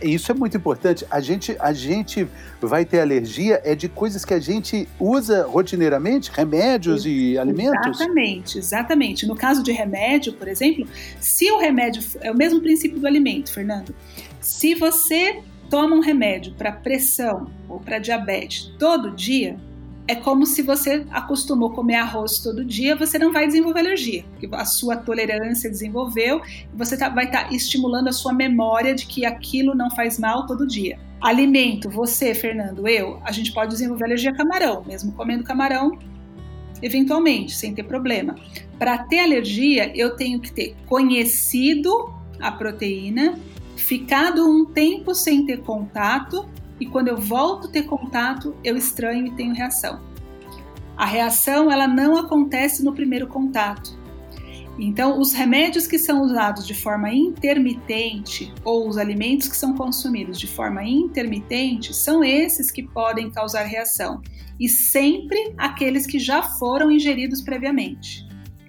[0.00, 1.04] isso é muito importante.
[1.10, 2.28] A gente, a gente
[2.60, 8.00] vai ter alergia é de coisas que a gente usa rotineiramente, remédios e alimentos?
[8.00, 9.26] Exatamente, exatamente.
[9.26, 10.86] No caso de remédio, por exemplo,
[11.18, 13.92] se o remédio é o mesmo princípio do alimento, Fernando.
[14.40, 19.58] Se você toma um remédio para pressão ou para diabetes todo dia,
[20.08, 24.24] é como se você acostumou a comer arroz todo dia, você não vai desenvolver alergia,
[24.30, 26.40] porque a sua tolerância desenvolveu
[26.74, 30.46] você tá, vai estar tá estimulando a sua memória de que aquilo não faz mal
[30.46, 30.98] todo dia.
[31.20, 35.98] Alimento, você, Fernando, eu, a gente pode desenvolver alergia a camarão, mesmo comendo camarão,
[36.80, 38.34] eventualmente, sem ter problema.
[38.78, 43.38] Para ter alergia, eu tenho que ter conhecido a proteína,
[43.76, 46.48] ficado um tempo sem ter contato
[46.80, 50.00] e quando eu volto a ter contato, eu estranho e tenho reação.
[50.96, 53.96] A reação ela não acontece no primeiro contato.
[54.78, 60.38] Então, os remédios que são usados de forma intermitente ou os alimentos que são consumidos
[60.38, 64.22] de forma intermitente são esses que podem causar reação
[64.58, 68.26] e sempre aqueles que já foram ingeridos previamente.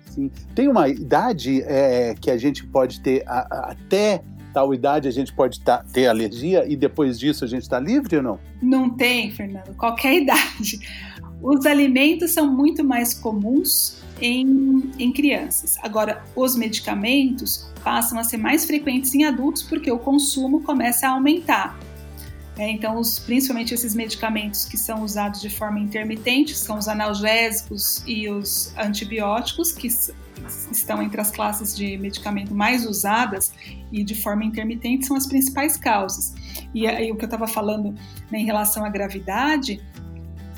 [0.08, 0.32] Sim.
[0.56, 5.12] Tem uma idade é, que a gente pode ter a, a, até tal idade a
[5.12, 8.40] gente pode tá, ter alergia e depois disso a gente está livre ou não?
[8.62, 9.76] Não tem, Fernando.
[9.76, 10.80] Qualquer idade.
[11.42, 15.78] Os alimentos são muito mais comuns em, em crianças.
[15.82, 21.12] Agora, os medicamentos passam a ser mais frequentes em adultos porque o consumo começa a
[21.12, 21.80] aumentar.
[22.60, 28.04] É, então, os, principalmente esses medicamentos que são usados de forma intermitente, são os analgésicos
[28.06, 29.88] e os antibióticos, que
[30.69, 33.54] estão entre as classes de medicamento mais usadas
[33.93, 36.36] e de forma intermitente, são as principais causas.
[36.74, 37.93] E aí, o que eu estava falando
[38.30, 39.82] né, em relação à gravidade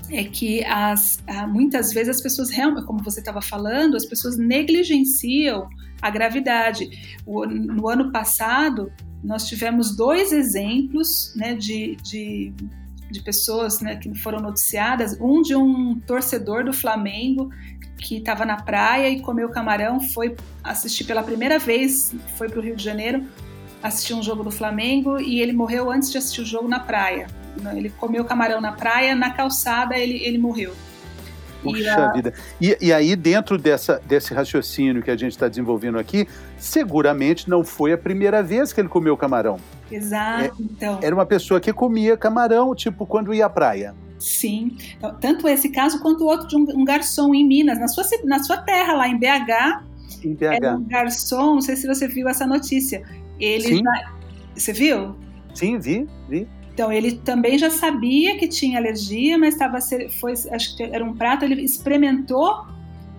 [0.10, 5.70] é que as, muitas vezes as pessoas realmente, como você estava falando, as pessoas negligenciam
[6.02, 6.90] a gravidade.
[7.28, 8.92] No ano passado,
[9.24, 12.54] nós tivemos dois exemplos né, de, de,
[13.10, 17.50] de pessoas né, que foram noticiadas, um de um torcedor do Flamengo
[17.98, 22.62] que estava na praia e comeu camarão, foi assistir pela primeira vez, foi para o
[22.62, 23.24] Rio de Janeiro
[23.82, 27.28] assistir um jogo do Flamengo e ele morreu antes de assistir o jogo na praia.
[27.76, 30.74] Ele comeu camarão na praia, na calçada ele, ele morreu.
[31.62, 32.12] Puxa e, a...
[32.12, 32.34] vida.
[32.60, 37.64] E, e, aí, dentro dessa, desse raciocínio que a gente está desenvolvendo aqui, seguramente não
[37.64, 39.60] foi a primeira vez que ele comeu camarão.
[39.92, 41.00] Exato, é, então.
[41.02, 43.94] Era uma pessoa que comia camarão, tipo, quando ia à praia.
[44.20, 44.78] Sim.
[44.98, 48.04] Então, tanto esse caso quanto o outro de um, um, garçom em Minas, na sua,
[48.24, 49.84] na sua terra, lá em BH.
[50.24, 50.44] Em BH.
[50.44, 53.04] Era um garçom, não sei se você viu essa notícia.
[53.40, 53.84] Ele Sim.
[54.56, 55.16] Você viu?
[55.54, 56.48] Sim, vi, vi.
[56.82, 59.78] Então ele também já sabia que tinha alergia, mas estava
[60.20, 62.66] foi acho que era um prato, ele experimentou,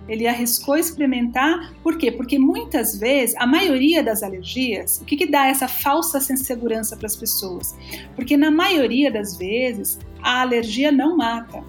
[0.05, 1.73] ele arriscou experimentar.
[1.81, 2.11] Por quê?
[2.11, 7.05] Porque muitas vezes a maioria das alergias, o que, que dá essa falsa segurança para
[7.05, 7.73] as pessoas?
[8.17, 11.63] Porque na maioria das vezes a alergia não mata.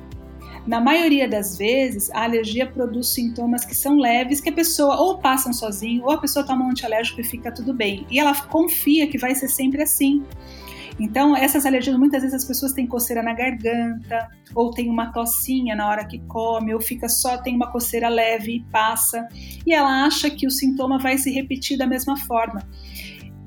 [0.66, 5.18] Na maioria das vezes, a alergia produz sintomas que são leves, que a pessoa ou
[5.18, 8.07] passa sozinho, ou a pessoa toma um antialérgico e fica tudo bem.
[8.11, 10.24] E ela confia que vai ser sempre assim.
[10.98, 15.74] Então, essas alergias, muitas vezes as pessoas têm coceira na garganta, ou tem uma tocinha
[15.74, 19.26] na hora que come, ou fica só, tem uma coceira leve e passa,
[19.66, 22.62] e ela acha que o sintoma vai se repetir da mesma forma.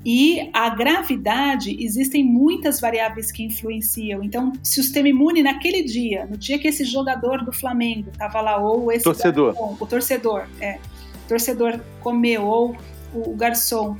[0.04, 4.22] E a gravidade, existem muitas variáveis que influenciam.
[4.22, 8.40] Então, se o sistema imune naquele dia, no dia que esse jogador do Flamengo estava
[8.40, 10.78] lá, ou esse torcedor, garçom, o torcedor, é,
[11.24, 12.76] o torcedor comeu, ou
[13.12, 13.96] o garçom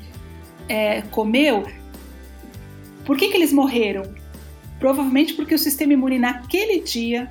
[0.68, 1.66] é, comeu,
[3.08, 4.02] por que, que eles morreram?
[4.78, 7.30] Provavelmente porque o sistema imune naquele dia,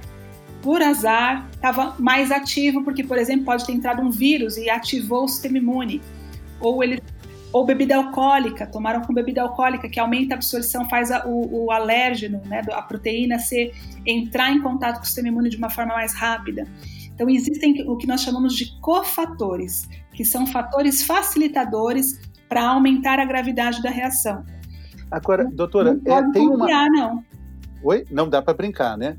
[0.60, 5.26] por azar, estava mais ativo, porque, por exemplo, pode ter entrado um vírus e ativou
[5.26, 6.02] o sistema imune.
[6.60, 6.80] Ou
[7.54, 11.72] ou bebida alcoólica, tomaram com bebida alcoólica, que aumenta a absorção, faz a, o, o,
[11.72, 13.72] alérgeno, né, a proteína ser,
[14.04, 16.68] entrar em contato com o sistema imune de uma forma mais rápida.
[17.14, 23.26] Então, existem o que nós chamamos de cofatores, que são fatores facilitadores para aumentar a
[23.26, 24.44] gravidade da reação.
[25.10, 26.90] Agora, doutora, não pode é, tem confiar, uma.
[26.90, 27.26] Não.
[27.84, 28.06] Oi?
[28.12, 29.18] Não dá para brincar, né?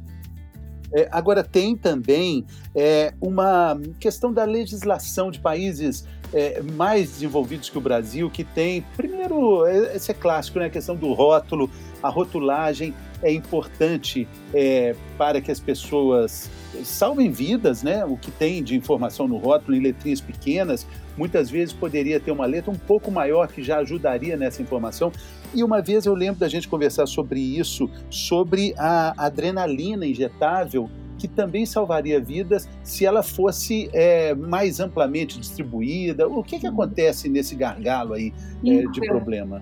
[0.92, 7.76] É, agora, tem também é, uma questão da legislação de países é, mais desenvolvidos que
[7.76, 10.66] o Brasil, que tem, primeiro, é, esse é clássico, né?
[10.66, 11.70] A questão do rótulo,
[12.02, 16.50] a rotulagem é importante é, para que as pessoas
[16.84, 18.04] salvem vidas, né?
[18.04, 20.86] O que tem de informação no rótulo em letrinhas pequenas,
[21.18, 25.12] muitas vezes poderia ter uma letra um pouco maior que já ajudaria nessa informação.
[25.52, 31.26] E uma vez eu lembro da gente conversar sobre isso, sobre a adrenalina injetável, que
[31.26, 36.28] também salvaria vidas se ela fosse é, mais amplamente distribuída.
[36.28, 36.72] O que, que uhum.
[36.72, 38.32] acontece nesse gargalo aí
[38.64, 39.60] é, de problema?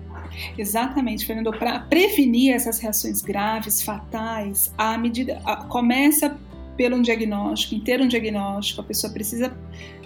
[0.55, 1.51] Exatamente, Fernando.
[1.51, 6.37] Para prevenir essas reações graves, fatais, a medida a, começa
[6.77, 9.51] pelo diagnóstico, ter um diagnóstico, a pessoa precisa,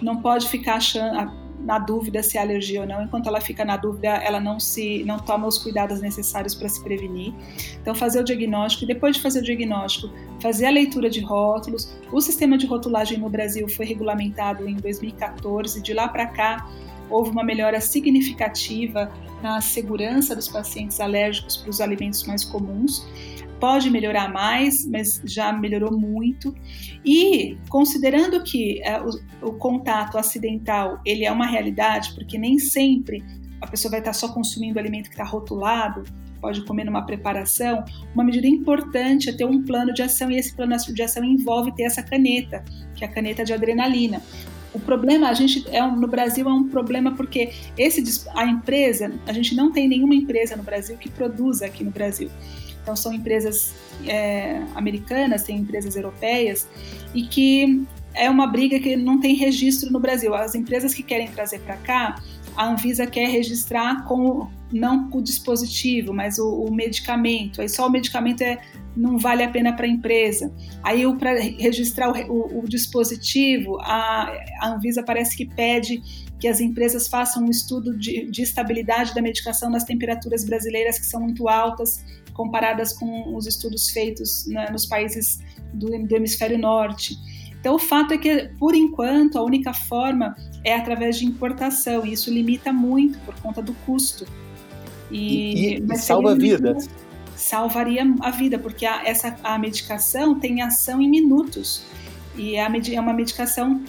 [0.00, 1.30] não pode ficar achando,
[1.64, 3.02] na dúvida se é alergia ou não.
[3.02, 6.82] Enquanto ela fica na dúvida, ela não se não toma os cuidados necessários para se
[6.82, 7.32] prevenir.
[7.80, 11.94] Então, fazer o diagnóstico e depois de fazer o diagnóstico, fazer a leitura de rótulos.
[12.10, 15.80] O sistema de rotulagem no Brasil foi regulamentado em 2014.
[15.80, 16.68] De lá para cá,
[17.08, 23.06] houve uma melhora significativa na segurança dos pacientes alérgicos para os alimentos mais comuns
[23.62, 26.52] pode melhorar mais, mas já melhorou muito.
[27.04, 33.22] E considerando que é, o, o, contato acidental ele é uma realidade, porque nem sempre
[33.60, 36.02] a pessoa vai estar só consumindo alimento que está rotulado,
[36.40, 40.52] pode comer numa preparação, uma medida importante é ter um plano de ação e esse
[40.56, 42.64] plano de ação envolve ter essa caneta,
[42.96, 44.20] que é a caneta de adrenalina.
[44.74, 49.32] O problema, a gente é no Brasil é um problema porque esse a empresa, a
[49.32, 52.28] gente não tem nenhuma empresa no Brasil que produza aqui no Brasil.
[52.82, 53.72] Então, são empresas
[54.06, 56.66] é, americanas, tem empresas europeias,
[57.14, 60.34] e que é uma briga que não tem registro no Brasil.
[60.34, 62.22] As empresas que querem trazer para cá,
[62.56, 67.60] a Anvisa quer registrar com não o dispositivo, mas o, o medicamento.
[67.60, 68.58] Aí só o medicamento é,
[68.96, 70.52] não vale a pena para a empresa.
[70.82, 76.02] Aí para registrar o, o, o dispositivo, a, a, Anvisa parece que pede
[76.40, 81.06] que as empresas façam um estudo de, de estabilidade da medicação nas temperaturas brasileiras que
[81.06, 85.38] são muito altas comparadas com os estudos feitos né, nos países
[85.74, 87.16] do, do hemisfério norte.
[87.60, 92.12] Então, o fato é que, por enquanto, a única forma é através de importação, e
[92.12, 94.26] isso limita muito por conta do custo.
[95.10, 96.88] E, e, e salva vidas.
[97.36, 101.84] Salvaria a vida, porque a, essa, a medicação tem ação em minutos.
[102.36, 103.82] E é, uma medicação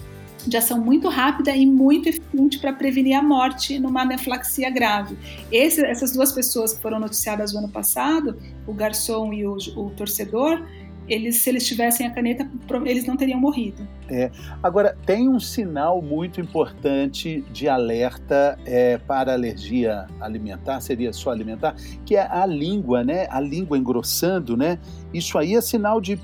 [0.45, 5.17] de ação muito rápida e muito eficiente para prevenir a morte numa anaflaxia grave.
[5.51, 9.89] Esse, essas duas pessoas que foram noticiadas no ano passado, o garçom e o, o
[9.91, 10.65] torcedor,
[11.08, 12.50] eles, se eles tivessem a caneta,
[12.86, 13.88] eles não teriam morrido.
[14.10, 14.32] É.
[14.62, 21.76] Agora, tem um sinal muito importante de alerta é, para alergia alimentar, seria só alimentar,
[22.06, 23.28] que é a língua, né?
[23.30, 24.80] A língua engrossando, né?
[25.13, 26.20] Isso aí é sinal de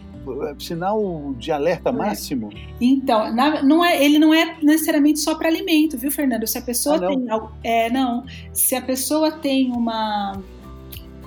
[0.60, 2.50] sinal de alerta máximo?
[2.80, 6.46] Então, na, não é, ele não é necessariamente só para alimento, viu, Fernando?
[6.46, 7.26] Se a pessoa ah, tem
[7.64, 10.40] é, não, se a pessoa tem uma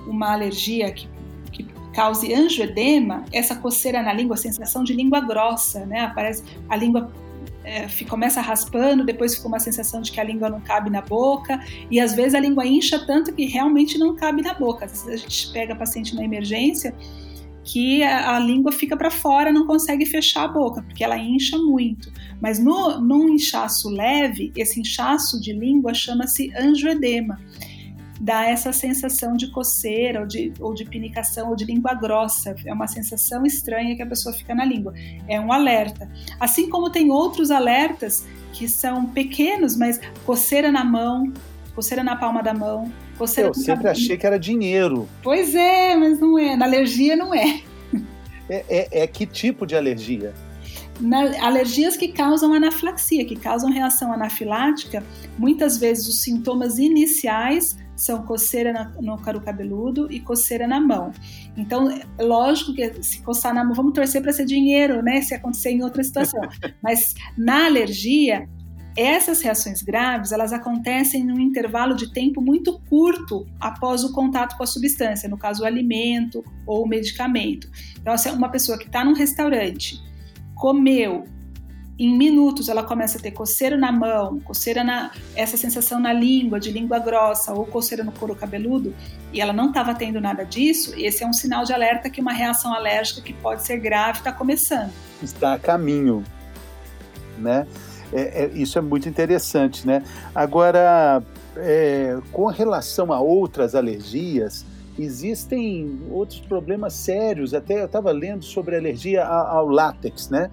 [0.07, 1.12] uma alergia que, que
[1.95, 6.01] cause angioedema, essa coceira na língua, sensação de língua grossa, né?
[6.01, 7.13] Aparece a língua
[7.65, 11.61] é, começa raspando, depois fica uma sensação de que a língua não cabe na boca,
[11.91, 14.85] e às vezes a língua incha tanto que realmente não cabe na boca.
[14.85, 16.95] Às vezes a gente pega paciente na emergência
[17.65, 21.57] que a, a língua fica para fora, não consegue fechar a boca, porque ela incha
[21.57, 22.11] muito.
[22.41, 27.39] Mas no, num inchaço leve, esse inchaço de língua chama-se angioedema
[28.23, 32.55] dá essa sensação de coceira ou de, ou de pinicação ou de língua grossa.
[32.65, 34.95] É uma sensação estranha que a pessoa fica na língua.
[35.27, 36.09] É um alerta.
[36.39, 41.33] Assim como tem outros alertas que são pequenos, mas coceira na mão,
[41.75, 45.09] coceira na palma da mão, coceira Eu sempre achei que era dinheiro.
[45.21, 46.55] Pois é, mas não é.
[46.55, 47.61] Na alergia não é.
[48.49, 50.33] É, é, é que tipo de alergia?
[51.01, 55.03] Na, alergias que causam anafilaxia, que causam reação anafilática,
[55.39, 61.13] muitas vezes os sintomas iniciais são coceira na, no caro cabeludo e coceira na mão.
[61.57, 65.21] Então, lógico que se coçar na mão, vamos torcer para ser dinheiro, né?
[65.23, 66.41] Se acontecer em outra situação.
[66.83, 68.49] Mas na alergia,
[68.97, 74.63] essas reações graves, elas acontecem num intervalo de tempo muito curto após o contato com
[74.63, 77.71] a substância, no caso o alimento ou o medicamento.
[77.99, 80.03] Então, se uma pessoa que está num restaurante,
[80.63, 81.25] comeu,
[81.99, 86.61] em minutos ela começa a ter coceira na mão, coceira na essa sensação na língua,
[86.61, 88.95] de língua grossa ou coceira no couro cabeludo,
[89.33, 92.33] e ela não estava tendo nada disso, esse é um sinal de alerta que uma
[92.33, 94.93] reação alérgica que pode ser grave está começando.
[95.21, 96.23] Está a caminho,
[97.39, 97.67] né?
[98.13, 100.05] É, é, isso é muito interessante, né?
[100.33, 101.25] Agora,
[101.57, 104.65] é, com relação a outras alergias,
[105.03, 107.55] existem outros problemas sérios.
[107.55, 110.51] Até eu estava lendo sobre alergia ao látex, né?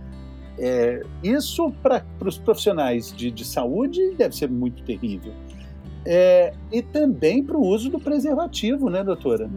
[0.58, 5.34] É, isso para os profissionais de, de, saúde deve ser muito terrível.
[6.06, 9.50] É, e também para o uso do preservativo, né, doutora?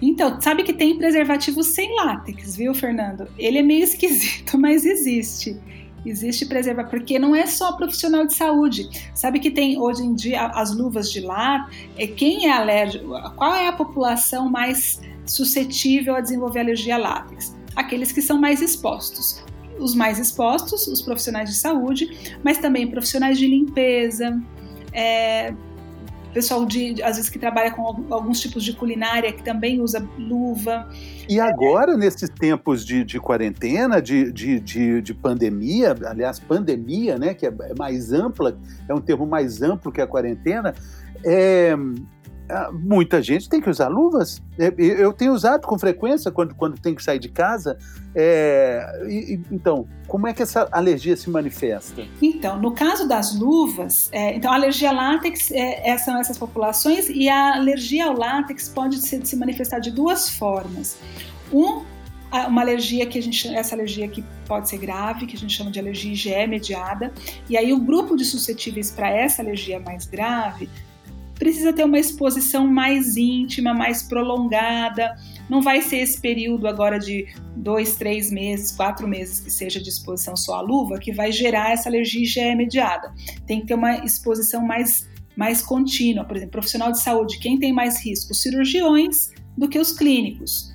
[0.00, 3.26] Então, sabe que tem preservativo sem látex, viu, Fernando?
[3.38, 5.58] Ele é meio esquisito, mas existe.
[6.04, 8.88] Existe preservar, porque não é só profissional de saúde.
[9.14, 13.54] Sabe que tem hoje em dia as luvas de lá, é quem é alérgico, qual
[13.54, 17.56] é a população mais suscetível a desenvolver alergia a látex?
[17.74, 19.42] Aqueles que são mais expostos
[19.78, 24.40] os mais expostos, os profissionais de saúde, mas também profissionais de limpeza,
[24.92, 25.52] é,
[26.34, 30.88] pessoal de, às vezes que trabalha com alguns tipos de culinária que também usa luva.
[31.28, 37.32] E agora, nesses tempos de, de quarentena, de, de, de, de, pandemia, aliás, pandemia, né,
[37.32, 40.74] que é, é mais ampla, é um termo mais amplo que a quarentena,
[41.24, 41.74] é,
[42.72, 44.42] muita gente tem que usar luvas.
[44.58, 47.78] É, eu tenho usado com frequência quando, quando tenho que sair de casa.
[48.14, 52.04] É, e, então, como é que essa alergia se manifesta?
[52.20, 56.36] Então, no caso das luvas, é, então a alergia ao látex é, é, são essas
[56.36, 60.98] populações e a alergia ao látex pode se, se manifestar de duas formas.
[61.52, 61.82] Um,
[62.48, 65.70] uma alergia que a gente essa alergia que pode ser grave, que a gente chama
[65.70, 67.12] de alergia IgE mediada,
[67.48, 70.68] e aí o grupo de suscetíveis para essa alergia mais grave
[71.44, 75.14] precisa ter uma exposição mais íntima, mais prolongada.
[75.48, 79.90] Não vai ser esse período agora de dois, três meses, quatro meses que seja de
[79.90, 83.12] exposição só à luva que vai gerar essa alergia imediata.
[83.46, 86.24] Tem que ter uma exposição mais, mais contínua.
[86.24, 88.32] Por exemplo, profissional de saúde, quem tem mais risco?
[88.32, 90.72] Os cirurgiões do que os clínicos.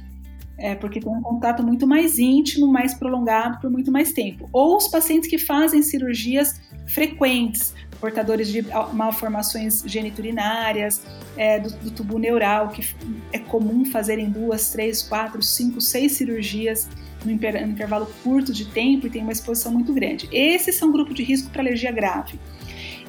[0.55, 4.47] É, porque tem um contato muito mais íntimo, mais prolongado por muito mais tempo.
[4.53, 11.01] Ou os pacientes que fazem cirurgias frequentes, portadores de malformações geniturinárias,
[11.35, 12.95] é, do, do, tubo neural, que
[13.31, 16.87] é comum fazerem duas, três, quatro, cinco, seis cirurgias
[17.25, 20.29] no intervalo curto de tempo e tem uma exposição muito grande.
[20.31, 22.39] Esses são grupo de risco para alergia grave.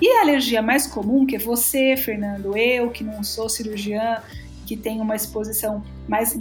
[0.01, 4.23] E a alergia mais comum, que é você, Fernando, eu, que não sou cirurgiã,
[4.67, 6.37] que tem uma exposição mais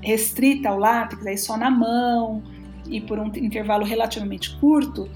[0.00, 2.42] restrita ao látex, aí só na mão
[2.88, 5.08] e por um intervalo relativamente curto,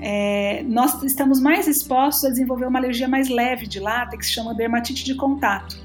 [0.00, 4.54] é, nós estamos mais expostos a desenvolver uma alergia mais leve de látex, que chama
[4.54, 5.82] dermatite de contato.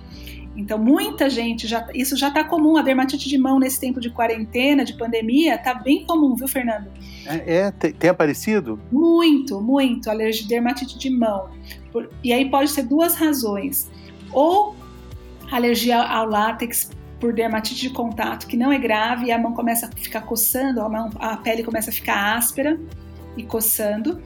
[0.55, 1.87] Então, muita gente já.
[1.93, 2.75] Isso já está comum.
[2.75, 6.87] A dermatite de mão nesse tempo de quarentena, de pandemia, está bem comum, viu, Fernando?
[7.25, 8.77] É, é tem, tem, aparecido?
[8.91, 10.09] Muito, muito.
[10.09, 11.49] Alergia de dermatite de mão.
[11.93, 13.89] Por, e aí pode ser duas razões.
[14.33, 14.75] Ou
[15.49, 16.89] alergia ao látex
[17.21, 20.81] por dermatite de contato, que não é grave, e a mão começa a ficar coçando,
[20.81, 22.79] a, mão, a pele começa a ficar áspera
[23.39, 24.21] e coçando.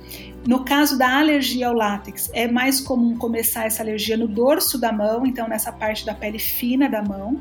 [0.47, 4.91] No caso da alergia ao látex, é mais comum começar essa alergia no dorso da
[4.91, 7.39] mão, então nessa parte da pele fina da mão.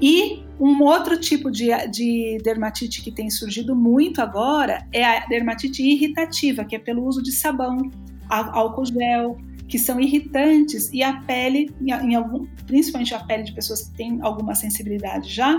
[0.00, 5.82] E um outro tipo de, de, dermatite que tem surgido muito agora é a dermatite
[5.82, 7.90] irritativa, que é pelo uso de sabão,
[8.28, 13.82] álcool gel, que são irritantes e a pele, em algum, principalmente a pele de pessoas
[13.82, 15.58] que têm alguma sensibilidade já,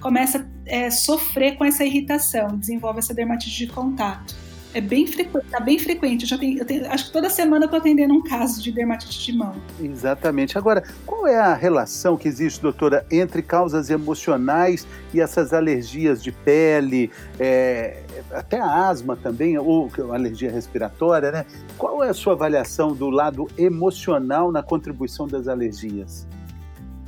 [0.00, 4.34] começa a é, sofrer com essa irritação, desenvolve essa dermatite de contato.
[4.74, 6.22] É bem frequente, tá bem frequente.
[6.22, 8.70] Eu já tenho, eu tenho, acho que toda semana eu tô atendendo um caso de
[8.70, 9.54] dermatite de mão.
[9.80, 10.58] Exatamente.
[10.58, 16.30] Agora, qual é a relação que existe, doutora, entre causas emocionais e essas alergias de
[16.30, 21.46] pele, é, até a asma também, ou alergia respiratória, né?
[21.78, 26.26] Qual é a sua avaliação do lado emocional na contribuição das alergias?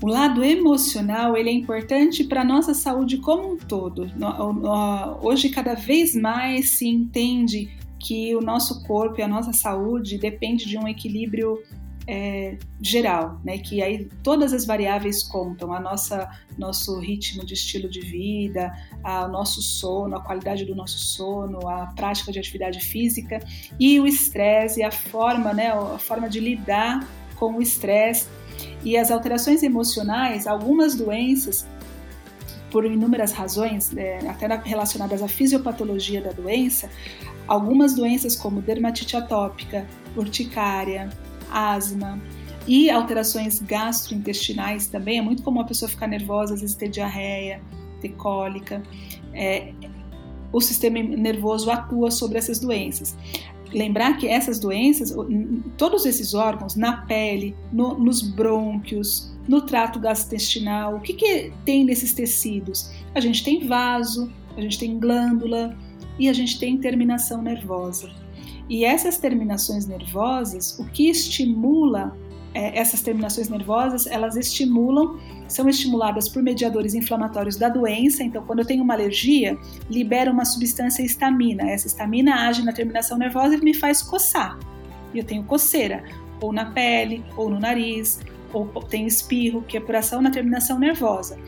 [0.02, 4.10] O lado emocional ele é importante para a nossa saúde como um todo.
[5.22, 10.66] Hoje, cada vez mais se entende que o nosso corpo e a nossa saúde depende
[10.66, 11.62] de um equilíbrio
[12.06, 13.58] é, geral, né?
[13.58, 18.72] Que aí todas as variáveis contam, a nossa nosso ritmo de estilo de vida,
[19.04, 23.38] o nosso sono, a qualidade do nosso sono, a prática de atividade física
[23.78, 25.68] e o estresse a forma, né?
[25.72, 28.26] A forma de lidar com o estresse
[28.82, 31.66] e as alterações emocionais, algumas doenças,
[32.70, 36.88] por inúmeras razões, é, até relacionadas à fisiopatologia da doença,
[37.46, 41.10] algumas doenças como dermatite atópica, urticária,
[41.50, 42.20] asma
[42.66, 45.18] e alterações gastrointestinais também.
[45.18, 47.60] É muito comum a pessoa ficar nervosa, às vezes ter diarreia,
[48.00, 48.82] ter cólica.
[49.34, 49.72] É,
[50.52, 53.16] o sistema nervoso atua sobre essas doenças
[53.72, 55.14] lembrar que essas doenças,
[55.76, 61.84] todos esses órgãos, na pele, no, nos brônquios, no trato gastrointestinal, o que, que tem
[61.84, 62.90] nesses tecidos?
[63.14, 65.76] A gente tem vaso, a gente tem glândula
[66.18, 68.10] e a gente tem terminação nervosa.
[68.68, 72.16] E essas terminações nervosas, o que estimula
[72.52, 78.22] é, essas terminações nervosas, elas estimulam, são estimuladas por mediadores inflamatórios da doença.
[78.22, 79.56] Então, quando eu tenho uma alergia,
[79.88, 81.70] libera uma substância histamina.
[81.70, 84.58] Essa histamina age na terminação nervosa e me faz coçar.
[85.14, 86.04] E eu tenho coceira,
[86.40, 88.20] ou na pele, ou no nariz,
[88.52, 91.38] ou tenho espirro, que é por ação na terminação nervosa.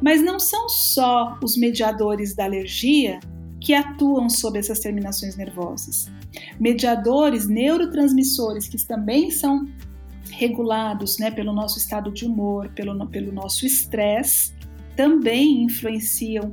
[0.00, 3.18] Mas não são só os mediadores da alergia
[3.60, 6.10] que atuam sobre essas terminações nervosas.
[6.58, 9.66] Mediadores neurotransmissores que também são
[10.32, 14.52] regulados né, pelo nosso estado de humor, pelo, pelo nosso estresse,
[14.96, 16.52] também influenciam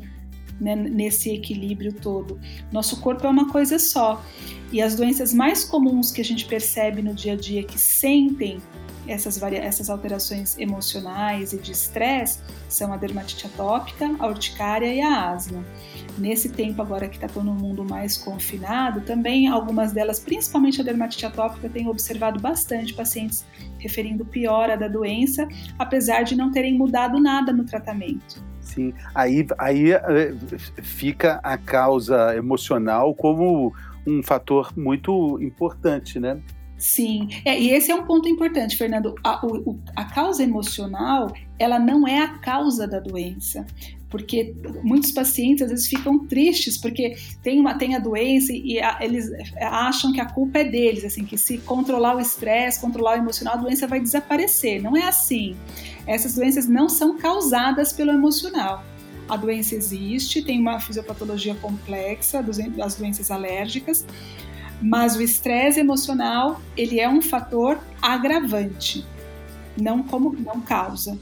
[0.60, 2.40] né, nesse equilíbrio todo.
[2.72, 4.24] Nosso corpo é uma coisa só.
[4.72, 8.62] E as doenças mais comuns que a gente percebe no dia a dia que sentem
[9.08, 15.32] essas, essas alterações emocionais e de estresse são a dermatite atópica, a urticária e a
[15.32, 15.66] asma.
[16.18, 21.26] Nesse tempo agora que está todo mundo mais confinado, também algumas delas, principalmente a dermatite
[21.26, 23.46] atópica, tenho observado bastante pacientes
[23.78, 25.48] referindo piora da doença,
[25.78, 28.44] apesar de não terem mudado nada no tratamento.
[28.62, 30.36] Sim, aí, aí eh,
[30.82, 33.74] fica a causa emocional como
[34.06, 36.40] um fator muito importante, né?
[36.78, 39.14] Sim, é, e esse é um ponto importante, Fernando.
[39.22, 43.66] A, o, a, causa emocional, ela não é a causa da doença,
[44.10, 48.98] porque muitos pacientes às vezes ficam tristes porque tem, uma, tem a doença e a,
[49.02, 49.30] eles
[49.62, 53.54] acham que a culpa é deles, assim, que se controlar o estresse, controlar o emocional,
[53.54, 54.82] a doença vai desaparecer.
[54.82, 55.56] Não é assim.
[56.08, 58.84] Essas doenças não são causadas pelo emocional.
[59.28, 64.04] A doença existe, tem uma fisiopatologia complexa das doenças alérgicas,
[64.82, 69.06] mas o estresse emocional, ele é um fator agravante,
[69.80, 71.16] não como não causa.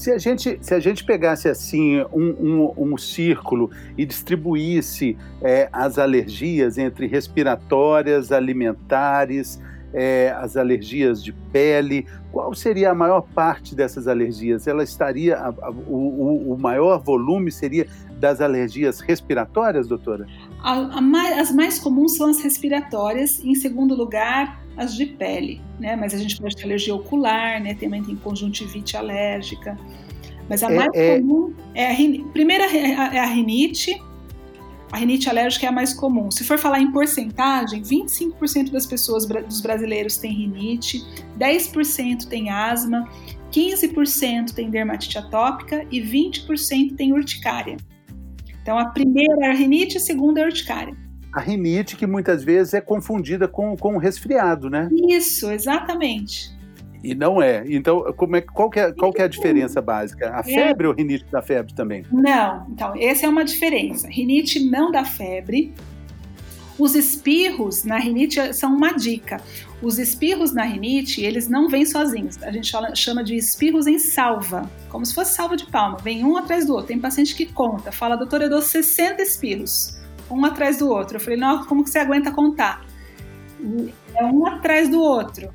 [0.00, 5.68] Se a gente, se a gente pegasse assim um, um, um círculo e distribuísse é,
[5.70, 9.60] as alergias entre respiratórias, alimentares,
[9.92, 14.66] é, as alergias de pele, qual seria a maior parte dessas alergias?
[14.66, 17.86] Ela estaria, a, a, o, o maior volume seria
[18.18, 20.26] das alergias respiratórias, doutora?
[20.62, 25.96] As mais comuns são as respiratórias, em segundo lugar, as de pele, né?
[25.96, 27.74] Mas a gente pode ter alergia ocular, né?
[27.74, 29.78] Também tem conjuntivite alérgica.
[30.48, 31.18] Mas a é, mais é...
[31.18, 32.24] comum é a rinite.
[32.32, 34.00] Primeira é a rinite,
[34.92, 36.30] a rinite alérgica é a mais comum.
[36.30, 41.04] Se for falar em porcentagem, 25% das pessoas dos brasileiros têm rinite,
[41.38, 43.08] 10% tem asma,
[43.52, 47.76] 15% tem dermatite atópica e 20% tem urticária.
[48.60, 50.96] Então a primeira é a rinite, a segunda é a urticária.
[51.32, 54.88] A rinite que muitas vezes é confundida com, com resfriado, né?
[55.08, 56.58] Isso, exatamente.
[57.02, 57.64] E não é.
[57.66, 60.34] Então, como é, qual, é, qual é a diferença básica?
[60.34, 60.42] A é.
[60.42, 62.04] febre ou rinite da febre também?
[62.12, 62.66] Não.
[62.70, 64.08] Então, essa é uma diferença.
[64.08, 65.72] Rinite não dá febre.
[66.78, 69.38] Os espirros na rinite são uma dica.
[69.82, 72.42] Os espirros na rinite, eles não vêm sozinhos.
[72.42, 75.98] A gente chama de espirros em salva, como se fosse salva de palma.
[76.02, 76.88] Vem um atrás do outro.
[76.88, 79.99] Tem paciente que conta, fala, doutora, eu dou 60 espirros,
[80.30, 81.16] um atrás do outro.
[81.16, 82.84] Eu falei, não, como que você aguenta contar?
[84.14, 85.50] É um atrás do outro.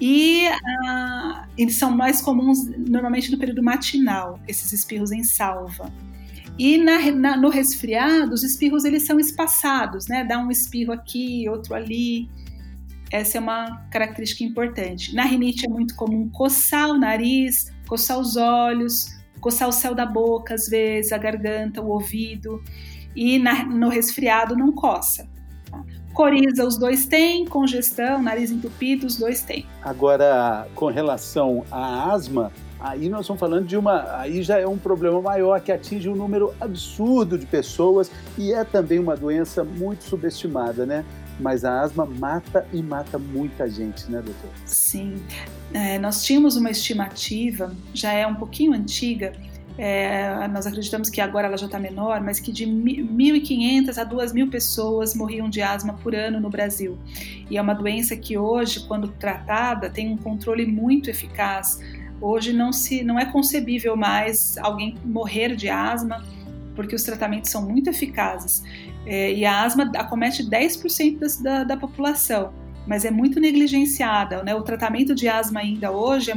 [0.00, 5.92] E uh, eles são mais comuns normalmente no período matinal, esses espirros em salva.
[6.58, 10.24] E na, na, no resfriado, os espirros eles são espaçados, né?
[10.24, 12.28] Dá um espirro aqui, outro ali.
[13.10, 15.14] Essa é uma característica importante.
[15.14, 19.06] Na rinite é muito comum coçar o nariz, coçar os olhos,
[19.40, 22.62] coçar o céu da boca, às vezes, a garganta, o ouvido.
[23.18, 25.28] E na, no resfriado não coça.
[25.68, 25.82] Tá?
[26.14, 29.66] Coriza, os dois têm, congestão, nariz entupido, os dois têm.
[29.82, 34.20] Agora, com relação à asma, aí nós estamos falando de uma.
[34.20, 38.08] Aí já é um problema maior que atinge um número absurdo de pessoas
[38.38, 41.04] e é também uma doença muito subestimada, né?
[41.40, 44.50] Mas a asma mata e mata muita gente, né, doutor?
[44.64, 45.20] Sim.
[45.72, 49.32] É, nós tínhamos uma estimativa, já é um pouquinho antiga,
[49.80, 54.50] é, nós acreditamos que agora ela já está menor, mas que de 1.500 a 2.000
[54.50, 56.98] pessoas morriam de asma por ano no Brasil.
[57.48, 61.78] E é uma doença que hoje, quando tratada, tem um controle muito eficaz.
[62.20, 66.26] Hoje não, se, não é concebível mais alguém morrer de asma,
[66.74, 68.64] porque os tratamentos são muito eficazes.
[69.06, 72.52] É, e a asma acomete 10% da, da população,
[72.84, 74.42] mas é muito negligenciada.
[74.42, 74.56] Né?
[74.56, 76.32] O tratamento de asma ainda hoje,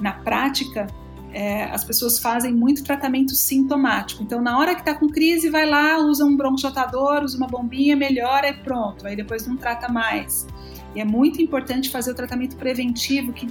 [0.00, 0.86] na prática,
[1.32, 4.22] é, as pessoas fazem muito tratamento sintomático.
[4.22, 7.96] Então, na hora que está com crise, vai lá, usa um broncodilatador, usa uma bombinha,
[7.96, 9.06] melhora e pronto.
[9.06, 10.46] Aí depois não trata mais.
[10.94, 13.48] E é muito importante fazer o tratamento preventivo que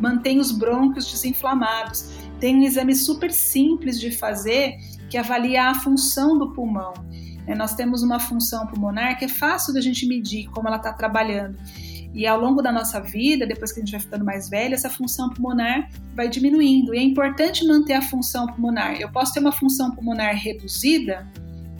[0.00, 2.10] mantém os brônquios desinflamados.
[2.40, 4.76] Tem um exame super simples de fazer
[5.10, 6.94] que avalia a função do pulmão.
[7.46, 10.92] É, nós temos uma função pulmonar que é fácil da gente medir como ela está
[10.92, 11.58] trabalhando.
[12.14, 14.88] E ao longo da nossa vida, depois que a gente vai ficando mais velho, essa
[14.88, 16.94] função pulmonar vai diminuindo.
[16.94, 19.00] E é importante manter a função pulmonar.
[19.00, 21.26] Eu posso ter uma função pulmonar reduzida,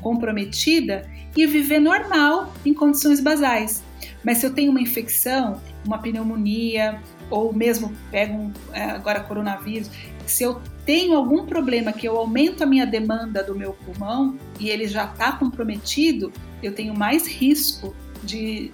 [0.02, 3.82] comprometida, e viver normal em condições basais.
[4.24, 7.00] Mas se eu tenho uma infecção, uma pneumonia,
[7.30, 9.90] ou mesmo pego um, é, agora coronavírus,
[10.26, 14.68] se eu tenho algum problema que eu aumento a minha demanda do meu pulmão e
[14.68, 18.72] ele já está comprometido, eu tenho mais risco de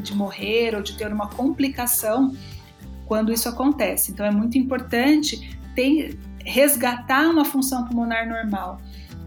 [0.00, 2.34] de morrer ou de ter uma complicação
[3.06, 4.12] quando isso acontece.
[4.12, 8.80] Então é muito importante ter, resgatar uma função pulmonar normal.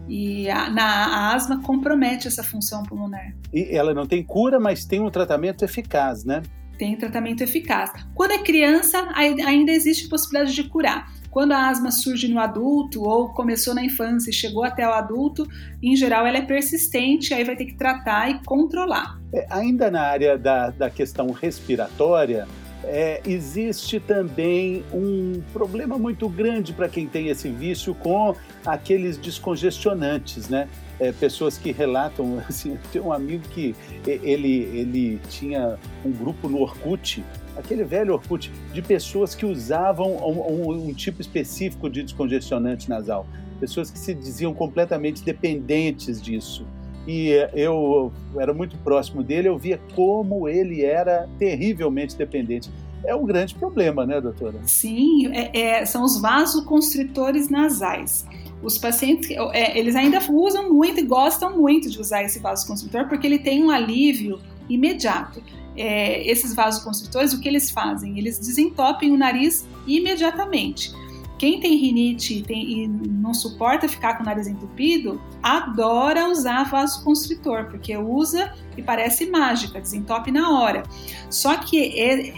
[0.07, 3.34] E a, na, a asma compromete essa função pulmonar.
[3.53, 6.41] E ela não tem cura, mas tem um tratamento eficaz, né?
[6.78, 7.91] Tem tratamento eficaz.
[8.13, 11.11] Quando é criança, ainda existe possibilidade de curar.
[11.30, 15.47] Quando a asma surge no adulto ou começou na infância e chegou até o adulto,
[15.84, 19.16] em geral ela é persistente, aí vai ter que tratar e controlar.
[19.34, 22.48] É, ainda na área da, da questão respiratória,
[22.84, 30.48] é, existe também um problema muito grande para quem tem esse vício com aqueles descongestionantes,
[30.48, 30.70] né?
[31.00, 33.76] É, pessoas que relatam, assim, tem um amigo que
[34.06, 37.24] ele, ele tinha um grupo no Orkut
[37.58, 43.26] aquele velho Orkut, de pessoas que usavam um, um, um tipo específico de descongestionante nasal.
[43.60, 46.66] Pessoas que se diziam completamente dependentes disso
[47.08, 52.70] e eu era muito próximo dele, eu via como ele era terrivelmente dependente.
[53.05, 54.60] É um grande problema, né, doutora?
[54.66, 58.26] Sim, é, é, são os vasoconstritores nasais.
[58.62, 63.26] Os pacientes, é, eles ainda usam muito e gostam muito de usar esse vasoconstritor porque
[63.26, 65.41] ele tem um alívio imediato
[65.78, 68.18] é, esses vasoconstritores, o que eles fazem?
[68.18, 70.91] Eles desentopem o nariz imediatamente.
[71.38, 77.66] Quem tem rinite tem, e não suporta ficar com o nariz entupido, adora usar vasoconstritor,
[77.66, 80.84] porque usa e parece mágica, desentope na hora.
[81.30, 81.78] Só que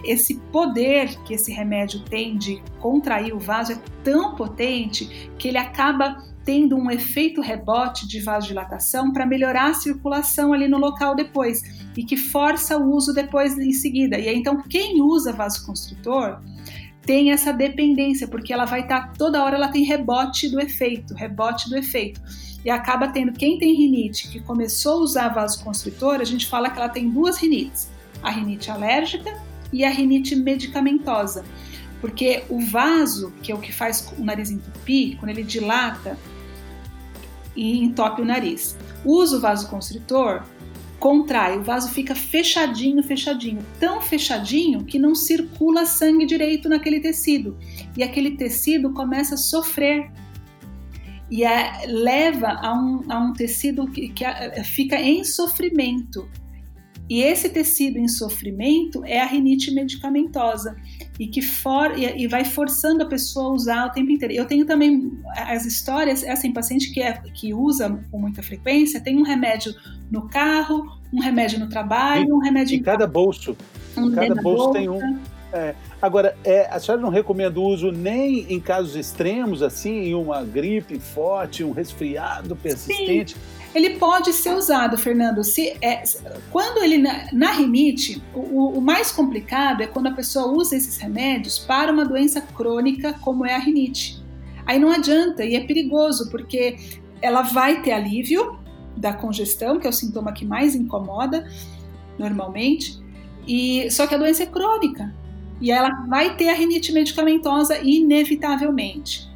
[0.03, 5.57] esse poder que esse remédio tem de contrair o vaso é tão potente que ele
[5.57, 11.61] acaba tendo um efeito rebote de vasodilatação para melhorar a circulação ali no local depois
[11.95, 14.17] e que força o uso depois em seguida.
[14.17, 16.39] E aí, então, quem usa vasoconstritor
[17.01, 21.13] tem essa dependência, porque ela vai estar tá, toda hora ela tem rebote do efeito,
[21.13, 22.21] rebote do efeito.
[22.63, 26.77] E acaba tendo quem tem rinite que começou a usar vasoconstritor, a gente fala que
[26.77, 27.89] ela tem duas rinites:
[28.21, 29.33] a rinite alérgica
[29.71, 31.45] e a rinite medicamentosa.
[32.01, 36.17] Porque o vaso, que é o que faz o nariz entupir, quando ele dilata,
[37.55, 38.77] e entope o nariz.
[39.03, 40.43] Usa o vasoconstritor,
[40.99, 47.57] contrai, o vaso fica fechadinho, fechadinho, tão fechadinho que não circula sangue direito naquele tecido.
[47.97, 50.11] E aquele tecido começa a sofrer.
[51.31, 54.25] E é, leva a um, a um tecido que, que
[54.63, 56.27] fica em sofrimento.
[57.09, 60.75] E esse tecido em sofrimento é a rinite medicamentosa
[61.19, 64.33] e que for, e, e, vai forçando a pessoa a usar o tempo inteiro.
[64.33, 69.01] Eu tenho também as histórias, essa em paciente que, é, que usa com muita frequência,
[69.01, 69.75] tem um remédio
[70.09, 73.57] no carro, um remédio no trabalho, e, um remédio em cada bolso.
[73.97, 75.19] Um cada bolso tem um.
[75.51, 80.15] É, Agora, é, a senhora não recomenda o uso nem em casos extremos, assim, em
[80.15, 83.33] uma gripe forte, um resfriado persistente?
[83.33, 83.58] Sim.
[83.73, 85.43] Ele pode ser usado, Fernando.
[85.43, 86.03] Se, é,
[86.51, 90.97] quando ele na, na rinite, o, o, mais complicado é quando a pessoa usa esses
[90.97, 94.23] remédios para uma doença crônica como é a rinite.
[94.65, 96.77] Aí não adianta e é perigoso porque
[97.21, 98.59] ela vai ter alívio
[98.97, 101.47] da congestão, que é o sintoma que mais incomoda
[102.17, 102.99] normalmente,
[103.47, 105.13] e só que a doença é crônica
[105.61, 109.28] e ela vai ter a rinite medicamentosa inevitavelmente.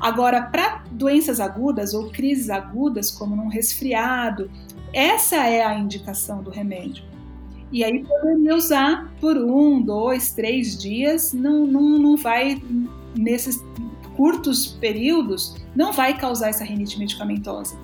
[0.00, 4.50] Agora, para doenças agudas ou crises agudas, como num resfriado,
[4.92, 7.04] essa é a indicação do remédio.
[7.70, 12.60] E aí poderia usar por um, dois, três dias, não, não, não vai,
[13.16, 13.62] nesses
[14.16, 17.78] curtos períodos, não vai causar essa rinite medicamentosa.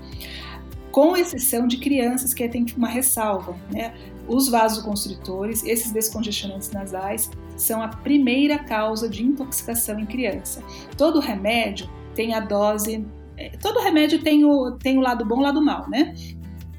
[0.90, 3.94] Com exceção de crianças, que tem uma ressalva, né?
[4.26, 10.62] Os vasoconstritores, esses descongestionantes nasais, são a primeira causa de intoxicação em criança.
[10.96, 13.06] Todo remédio tem a dose.
[13.36, 16.14] É, todo remédio tem o, tem o lado bom e o lado mal, né?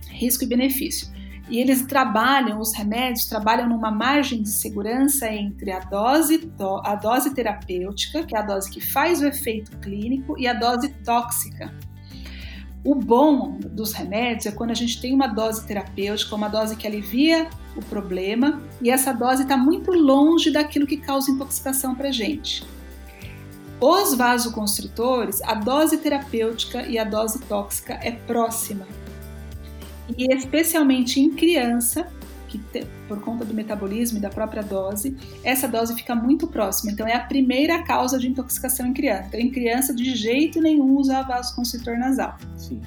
[0.09, 1.15] Risco e benefício.
[1.49, 6.51] E eles trabalham, os remédios trabalham numa margem de segurança entre a dose,
[6.83, 10.89] a dose terapêutica, que é a dose que faz o efeito clínico, e a dose
[11.05, 11.71] tóxica,
[12.88, 16.88] o bom dos remédios é quando a gente tem uma dose terapêutica, uma dose que
[16.88, 22.11] alivia o problema e essa dose está muito longe daquilo que causa intoxicação para a
[22.13, 22.65] gente.
[23.80, 28.88] Os vasoconstritores, a dose terapêutica e a dose tóxica é próxima.
[30.17, 32.07] E especialmente em criança,
[32.47, 32.59] que
[33.07, 36.91] por conta do metabolismo e da própria dose, essa dose fica muito próxima.
[36.91, 39.25] Então é a primeira causa de intoxicação em criança.
[39.28, 42.36] Então, em criança, de jeito nenhum usar vasoconstritor nasal.
[42.55, 42.82] Sim.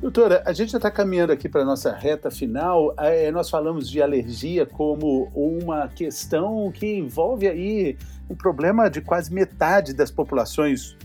[0.00, 2.94] Doutora, a gente já está caminhando aqui para a nossa reta final.
[2.98, 7.96] É, nós falamos de alergia como uma questão que envolve aí
[8.28, 10.96] um problema de quase metade das populações,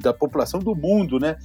[0.00, 1.36] da população do mundo, né?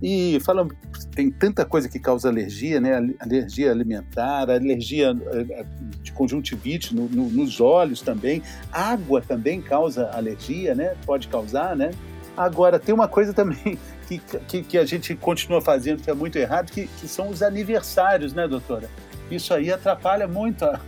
[0.00, 0.76] E falando,
[1.14, 3.14] tem tanta coisa que causa alergia, né?
[3.18, 5.66] Alergia alimentar, alergia eh, eh,
[6.00, 8.40] de conjuntivite no, no, nos olhos também.
[8.70, 10.94] Água também causa alergia, né?
[11.04, 11.90] Pode causar, né?
[12.36, 13.76] Agora, tem uma coisa também
[14.06, 17.42] que, que, que a gente continua fazendo que é muito errado, que, que, são os
[17.42, 18.88] aniversários, né, doutora?
[19.28, 20.80] Isso aí atrapalha muito a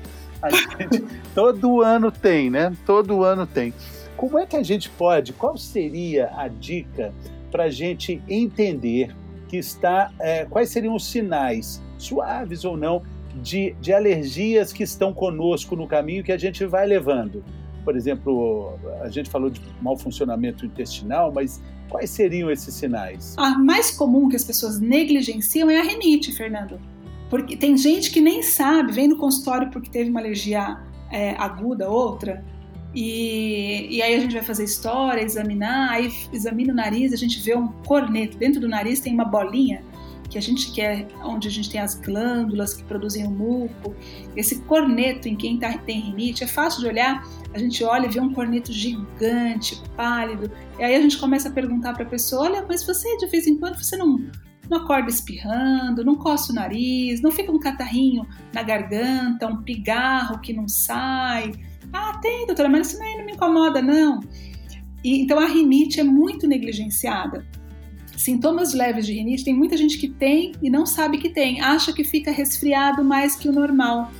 [0.49, 1.05] gente.
[1.34, 2.72] Todo ano tem, né?
[2.86, 3.74] Todo ano tem.
[4.16, 7.12] Como é que a gente pode, qual seria a dica
[7.51, 9.14] para a gente entender
[9.49, 13.03] que está, é, quais seriam os sinais, suaves ou não,
[13.34, 17.45] de, de alergias que estão conosco no caminho que a gente vai levando.
[17.84, 23.34] Por exemplo, a gente falou de mau funcionamento intestinal, mas quais seriam esses sinais?
[23.38, 26.78] A mais comum que as pessoas negligenciam é a rinite, Fernando.
[27.31, 30.78] Porque tem gente que nem sabe, vem no consultório porque teve uma alergia
[31.11, 32.45] é, aguda, outra,
[32.95, 37.41] e, e, aí a gente vai fazer história, examinar, aí examina o nariz, a gente
[37.41, 38.37] vê um corneto.
[38.37, 39.83] Dentro do nariz tem uma bolinha
[40.28, 43.95] que a gente quer, onde a gente tem as glândulas que produzem o muco.
[44.37, 47.24] Esse corneto em quem tá, tem rinite é fácil de olhar.
[47.53, 50.51] A gente olha e vê um corneto gigante, pálido.
[50.78, 53.47] E aí a gente começa a perguntar para a pessoa: olha, mas você de vez
[53.47, 54.20] em quando você não
[54.71, 60.41] não acorda espirrando, não coça o nariz, não fica um catarrinho na garganta, um pigarro
[60.41, 61.53] que não sai
[61.93, 64.21] ah, tem, doutora, mas isso não me incomoda, não.
[65.03, 67.47] E, então a rinite é muito negligenciada.
[68.16, 71.93] Sintomas leves de rinite, tem muita gente que tem e não sabe que tem, acha
[71.93, 74.11] que fica resfriado mais que o normal.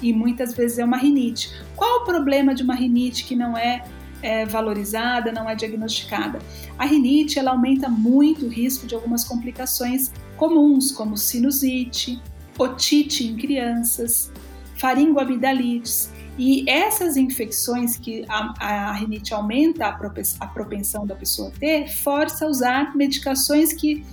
[0.00, 1.50] E muitas vezes é uma rinite.
[1.76, 3.84] Qual o problema de uma rinite que não é,
[4.22, 6.38] é valorizada, não é diagnosticada?
[6.78, 12.20] A rinite ela aumenta muito o risco de algumas complicações comuns, como sinusite,
[12.58, 14.32] otite em crianças,
[14.78, 16.10] faringoamidalites.
[16.38, 22.48] E essas infecções que a, a rinite aumenta a propensão da pessoa ter, força a
[22.48, 24.04] usar medicações que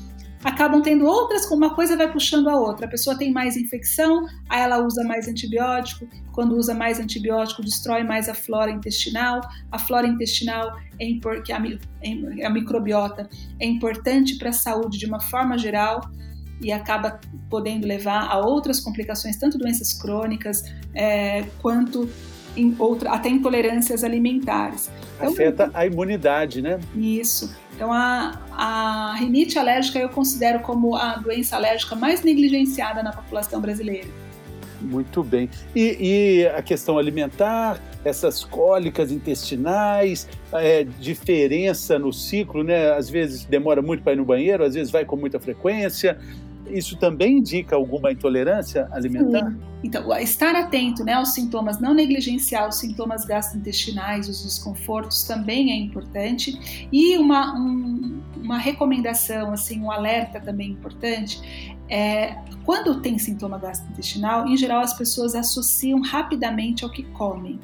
[0.43, 2.85] acabam tendo outras, uma coisa vai puxando a outra.
[2.85, 6.07] A pessoa tem mais infecção, aí ela usa mais antibiótico.
[6.31, 9.41] Quando usa mais antibiótico, destrói mais a flora intestinal.
[9.71, 11.05] A flora intestinal, é
[11.43, 13.29] que a, a microbiota,
[13.59, 16.01] é importante para a saúde de uma forma geral
[16.61, 17.19] e acaba
[17.49, 20.63] podendo levar a outras complicações, tanto doenças crônicas
[20.93, 22.09] é, quanto
[22.55, 24.89] em outra, até intolerâncias alimentares.
[25.15, 26.79] Então, Afeta a imunidade, né?
[26.95, 27.55] Isso.
[27.79, 33.61] Então, a, a rinite alérgica eu considero como a doença alérgica mais negligenciada na população
[33.61, 34.09] brasileira.
[34.81, 35.49] Muito bem.
[35.73, 42.91] E, e, a questão alimentar, essas cólicas intestinais, é, diferença no ciclo, né?
[42.91, 46.19] Às vezes demora muito para ir no banheiro, às vezes vai com muita frequência
[46.71, 49.51] isso também indica alguma intolerância alimentar?
[49.51, 49.59] Sim.
[49.83, 55.75] Então, estar atento né, aos sintomas, não negligenciar os sintomas gastrointestinais, os desconfortos também é
[55.75, 56.87] importante.
[56.91, 64.47] E uma, um, uma recomendação, assim, um alerta também importante é quando tem sintoma gastrointestinal,
[64.47, 67.59] em geral as pessoas associam rapidamente ao que comem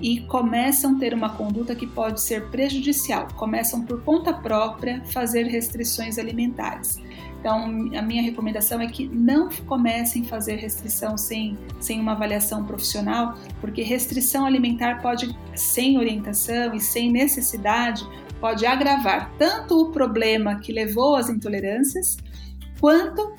[0.00, 5.44] e começam a ter uma conduta que pode ser prejudicial, começam por conta própria fazer
[5.44, 7.00] restrições alimentares.
[7.40, 7.64] Então,
[7.96, 13.38] a minha recomendação é que não comecem a fazer restrição sem, sem uma avaliação profissional,
[13.60, 18.04] porque restrição alimentar pode, sem orientação e sem necessidade,
[18.40, 22.16] pode agravar tanto o problema que levou às intolerâncias,
[22.80, 23.36] quanto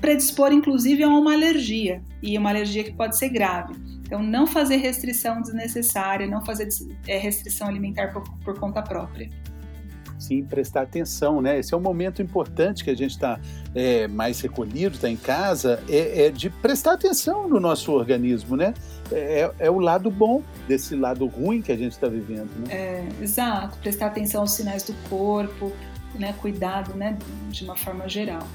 [0.00, 3.74] predispor inclusive a uma alergia, e uma alergia que pode ser grave.
[4.04, 6.68] Então, não fazer restrição desnecessária, não fazer
[7.06, 9.28] é, restrição alimentar por, por conta própria
[10.24, 11.58] sim prestar atenção, né?
[11.58, 13.38] Esse é um momento importante que a gente está
[13.74, 18.74] é, mais recolhido, está em casa, é, é, de prestar atenção no nosso organismo, né?
[19.12, 22.74] É, é, é o lado bom desse lado ruim que a gente está vivendo, né?
[22.74, 25.72] É, exato, prestar atenção aos sinais do corpo,
[26.14, 26.34] né?
[26.40, 27.18] Cuidado, né?
[27.50, 28.46] De uma forma geral.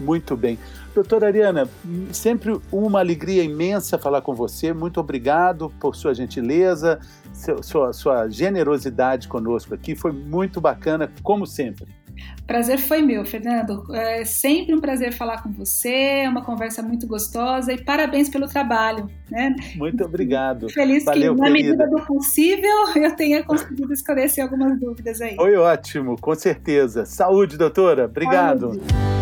[0.00, 0.58] Muito bem.
[0.98, 1.68] Doutora Ariana,
[2.10, 4.72] sempre uma alegria imensa falar com você.
[4.72, 6.98] Muito obrigado por sua gentileza,
[7.62, 9.94] sua, sua generosidade conosco aqui.
[9.94, 11.86] Foi muito bacana, como sempre.
[12.48, 13.84] Prazer foi meu, Fernando.
[13.94, 18.48] É sempre um prazer falar com você, é uma conversa muito gostosa e parabéns pelo
[18.48, 19.08] trabalho.
[19.30, 19.54] Né?
[19.76, 20.68] Muito obrigado.
[20.68, 21.68] Feliz Valeu, que, na querida.
[21.68, 25.36] medida do possível, eu tenha conseguido esclarecer algumas dúvidas aí.
[25.36, 27.06] Foi ótimo, com certeza.
[27.06, 28.06] Saúde, doutora.
[28.06, 28.72] Obrigado.
[28.72, 29.17] Saúde.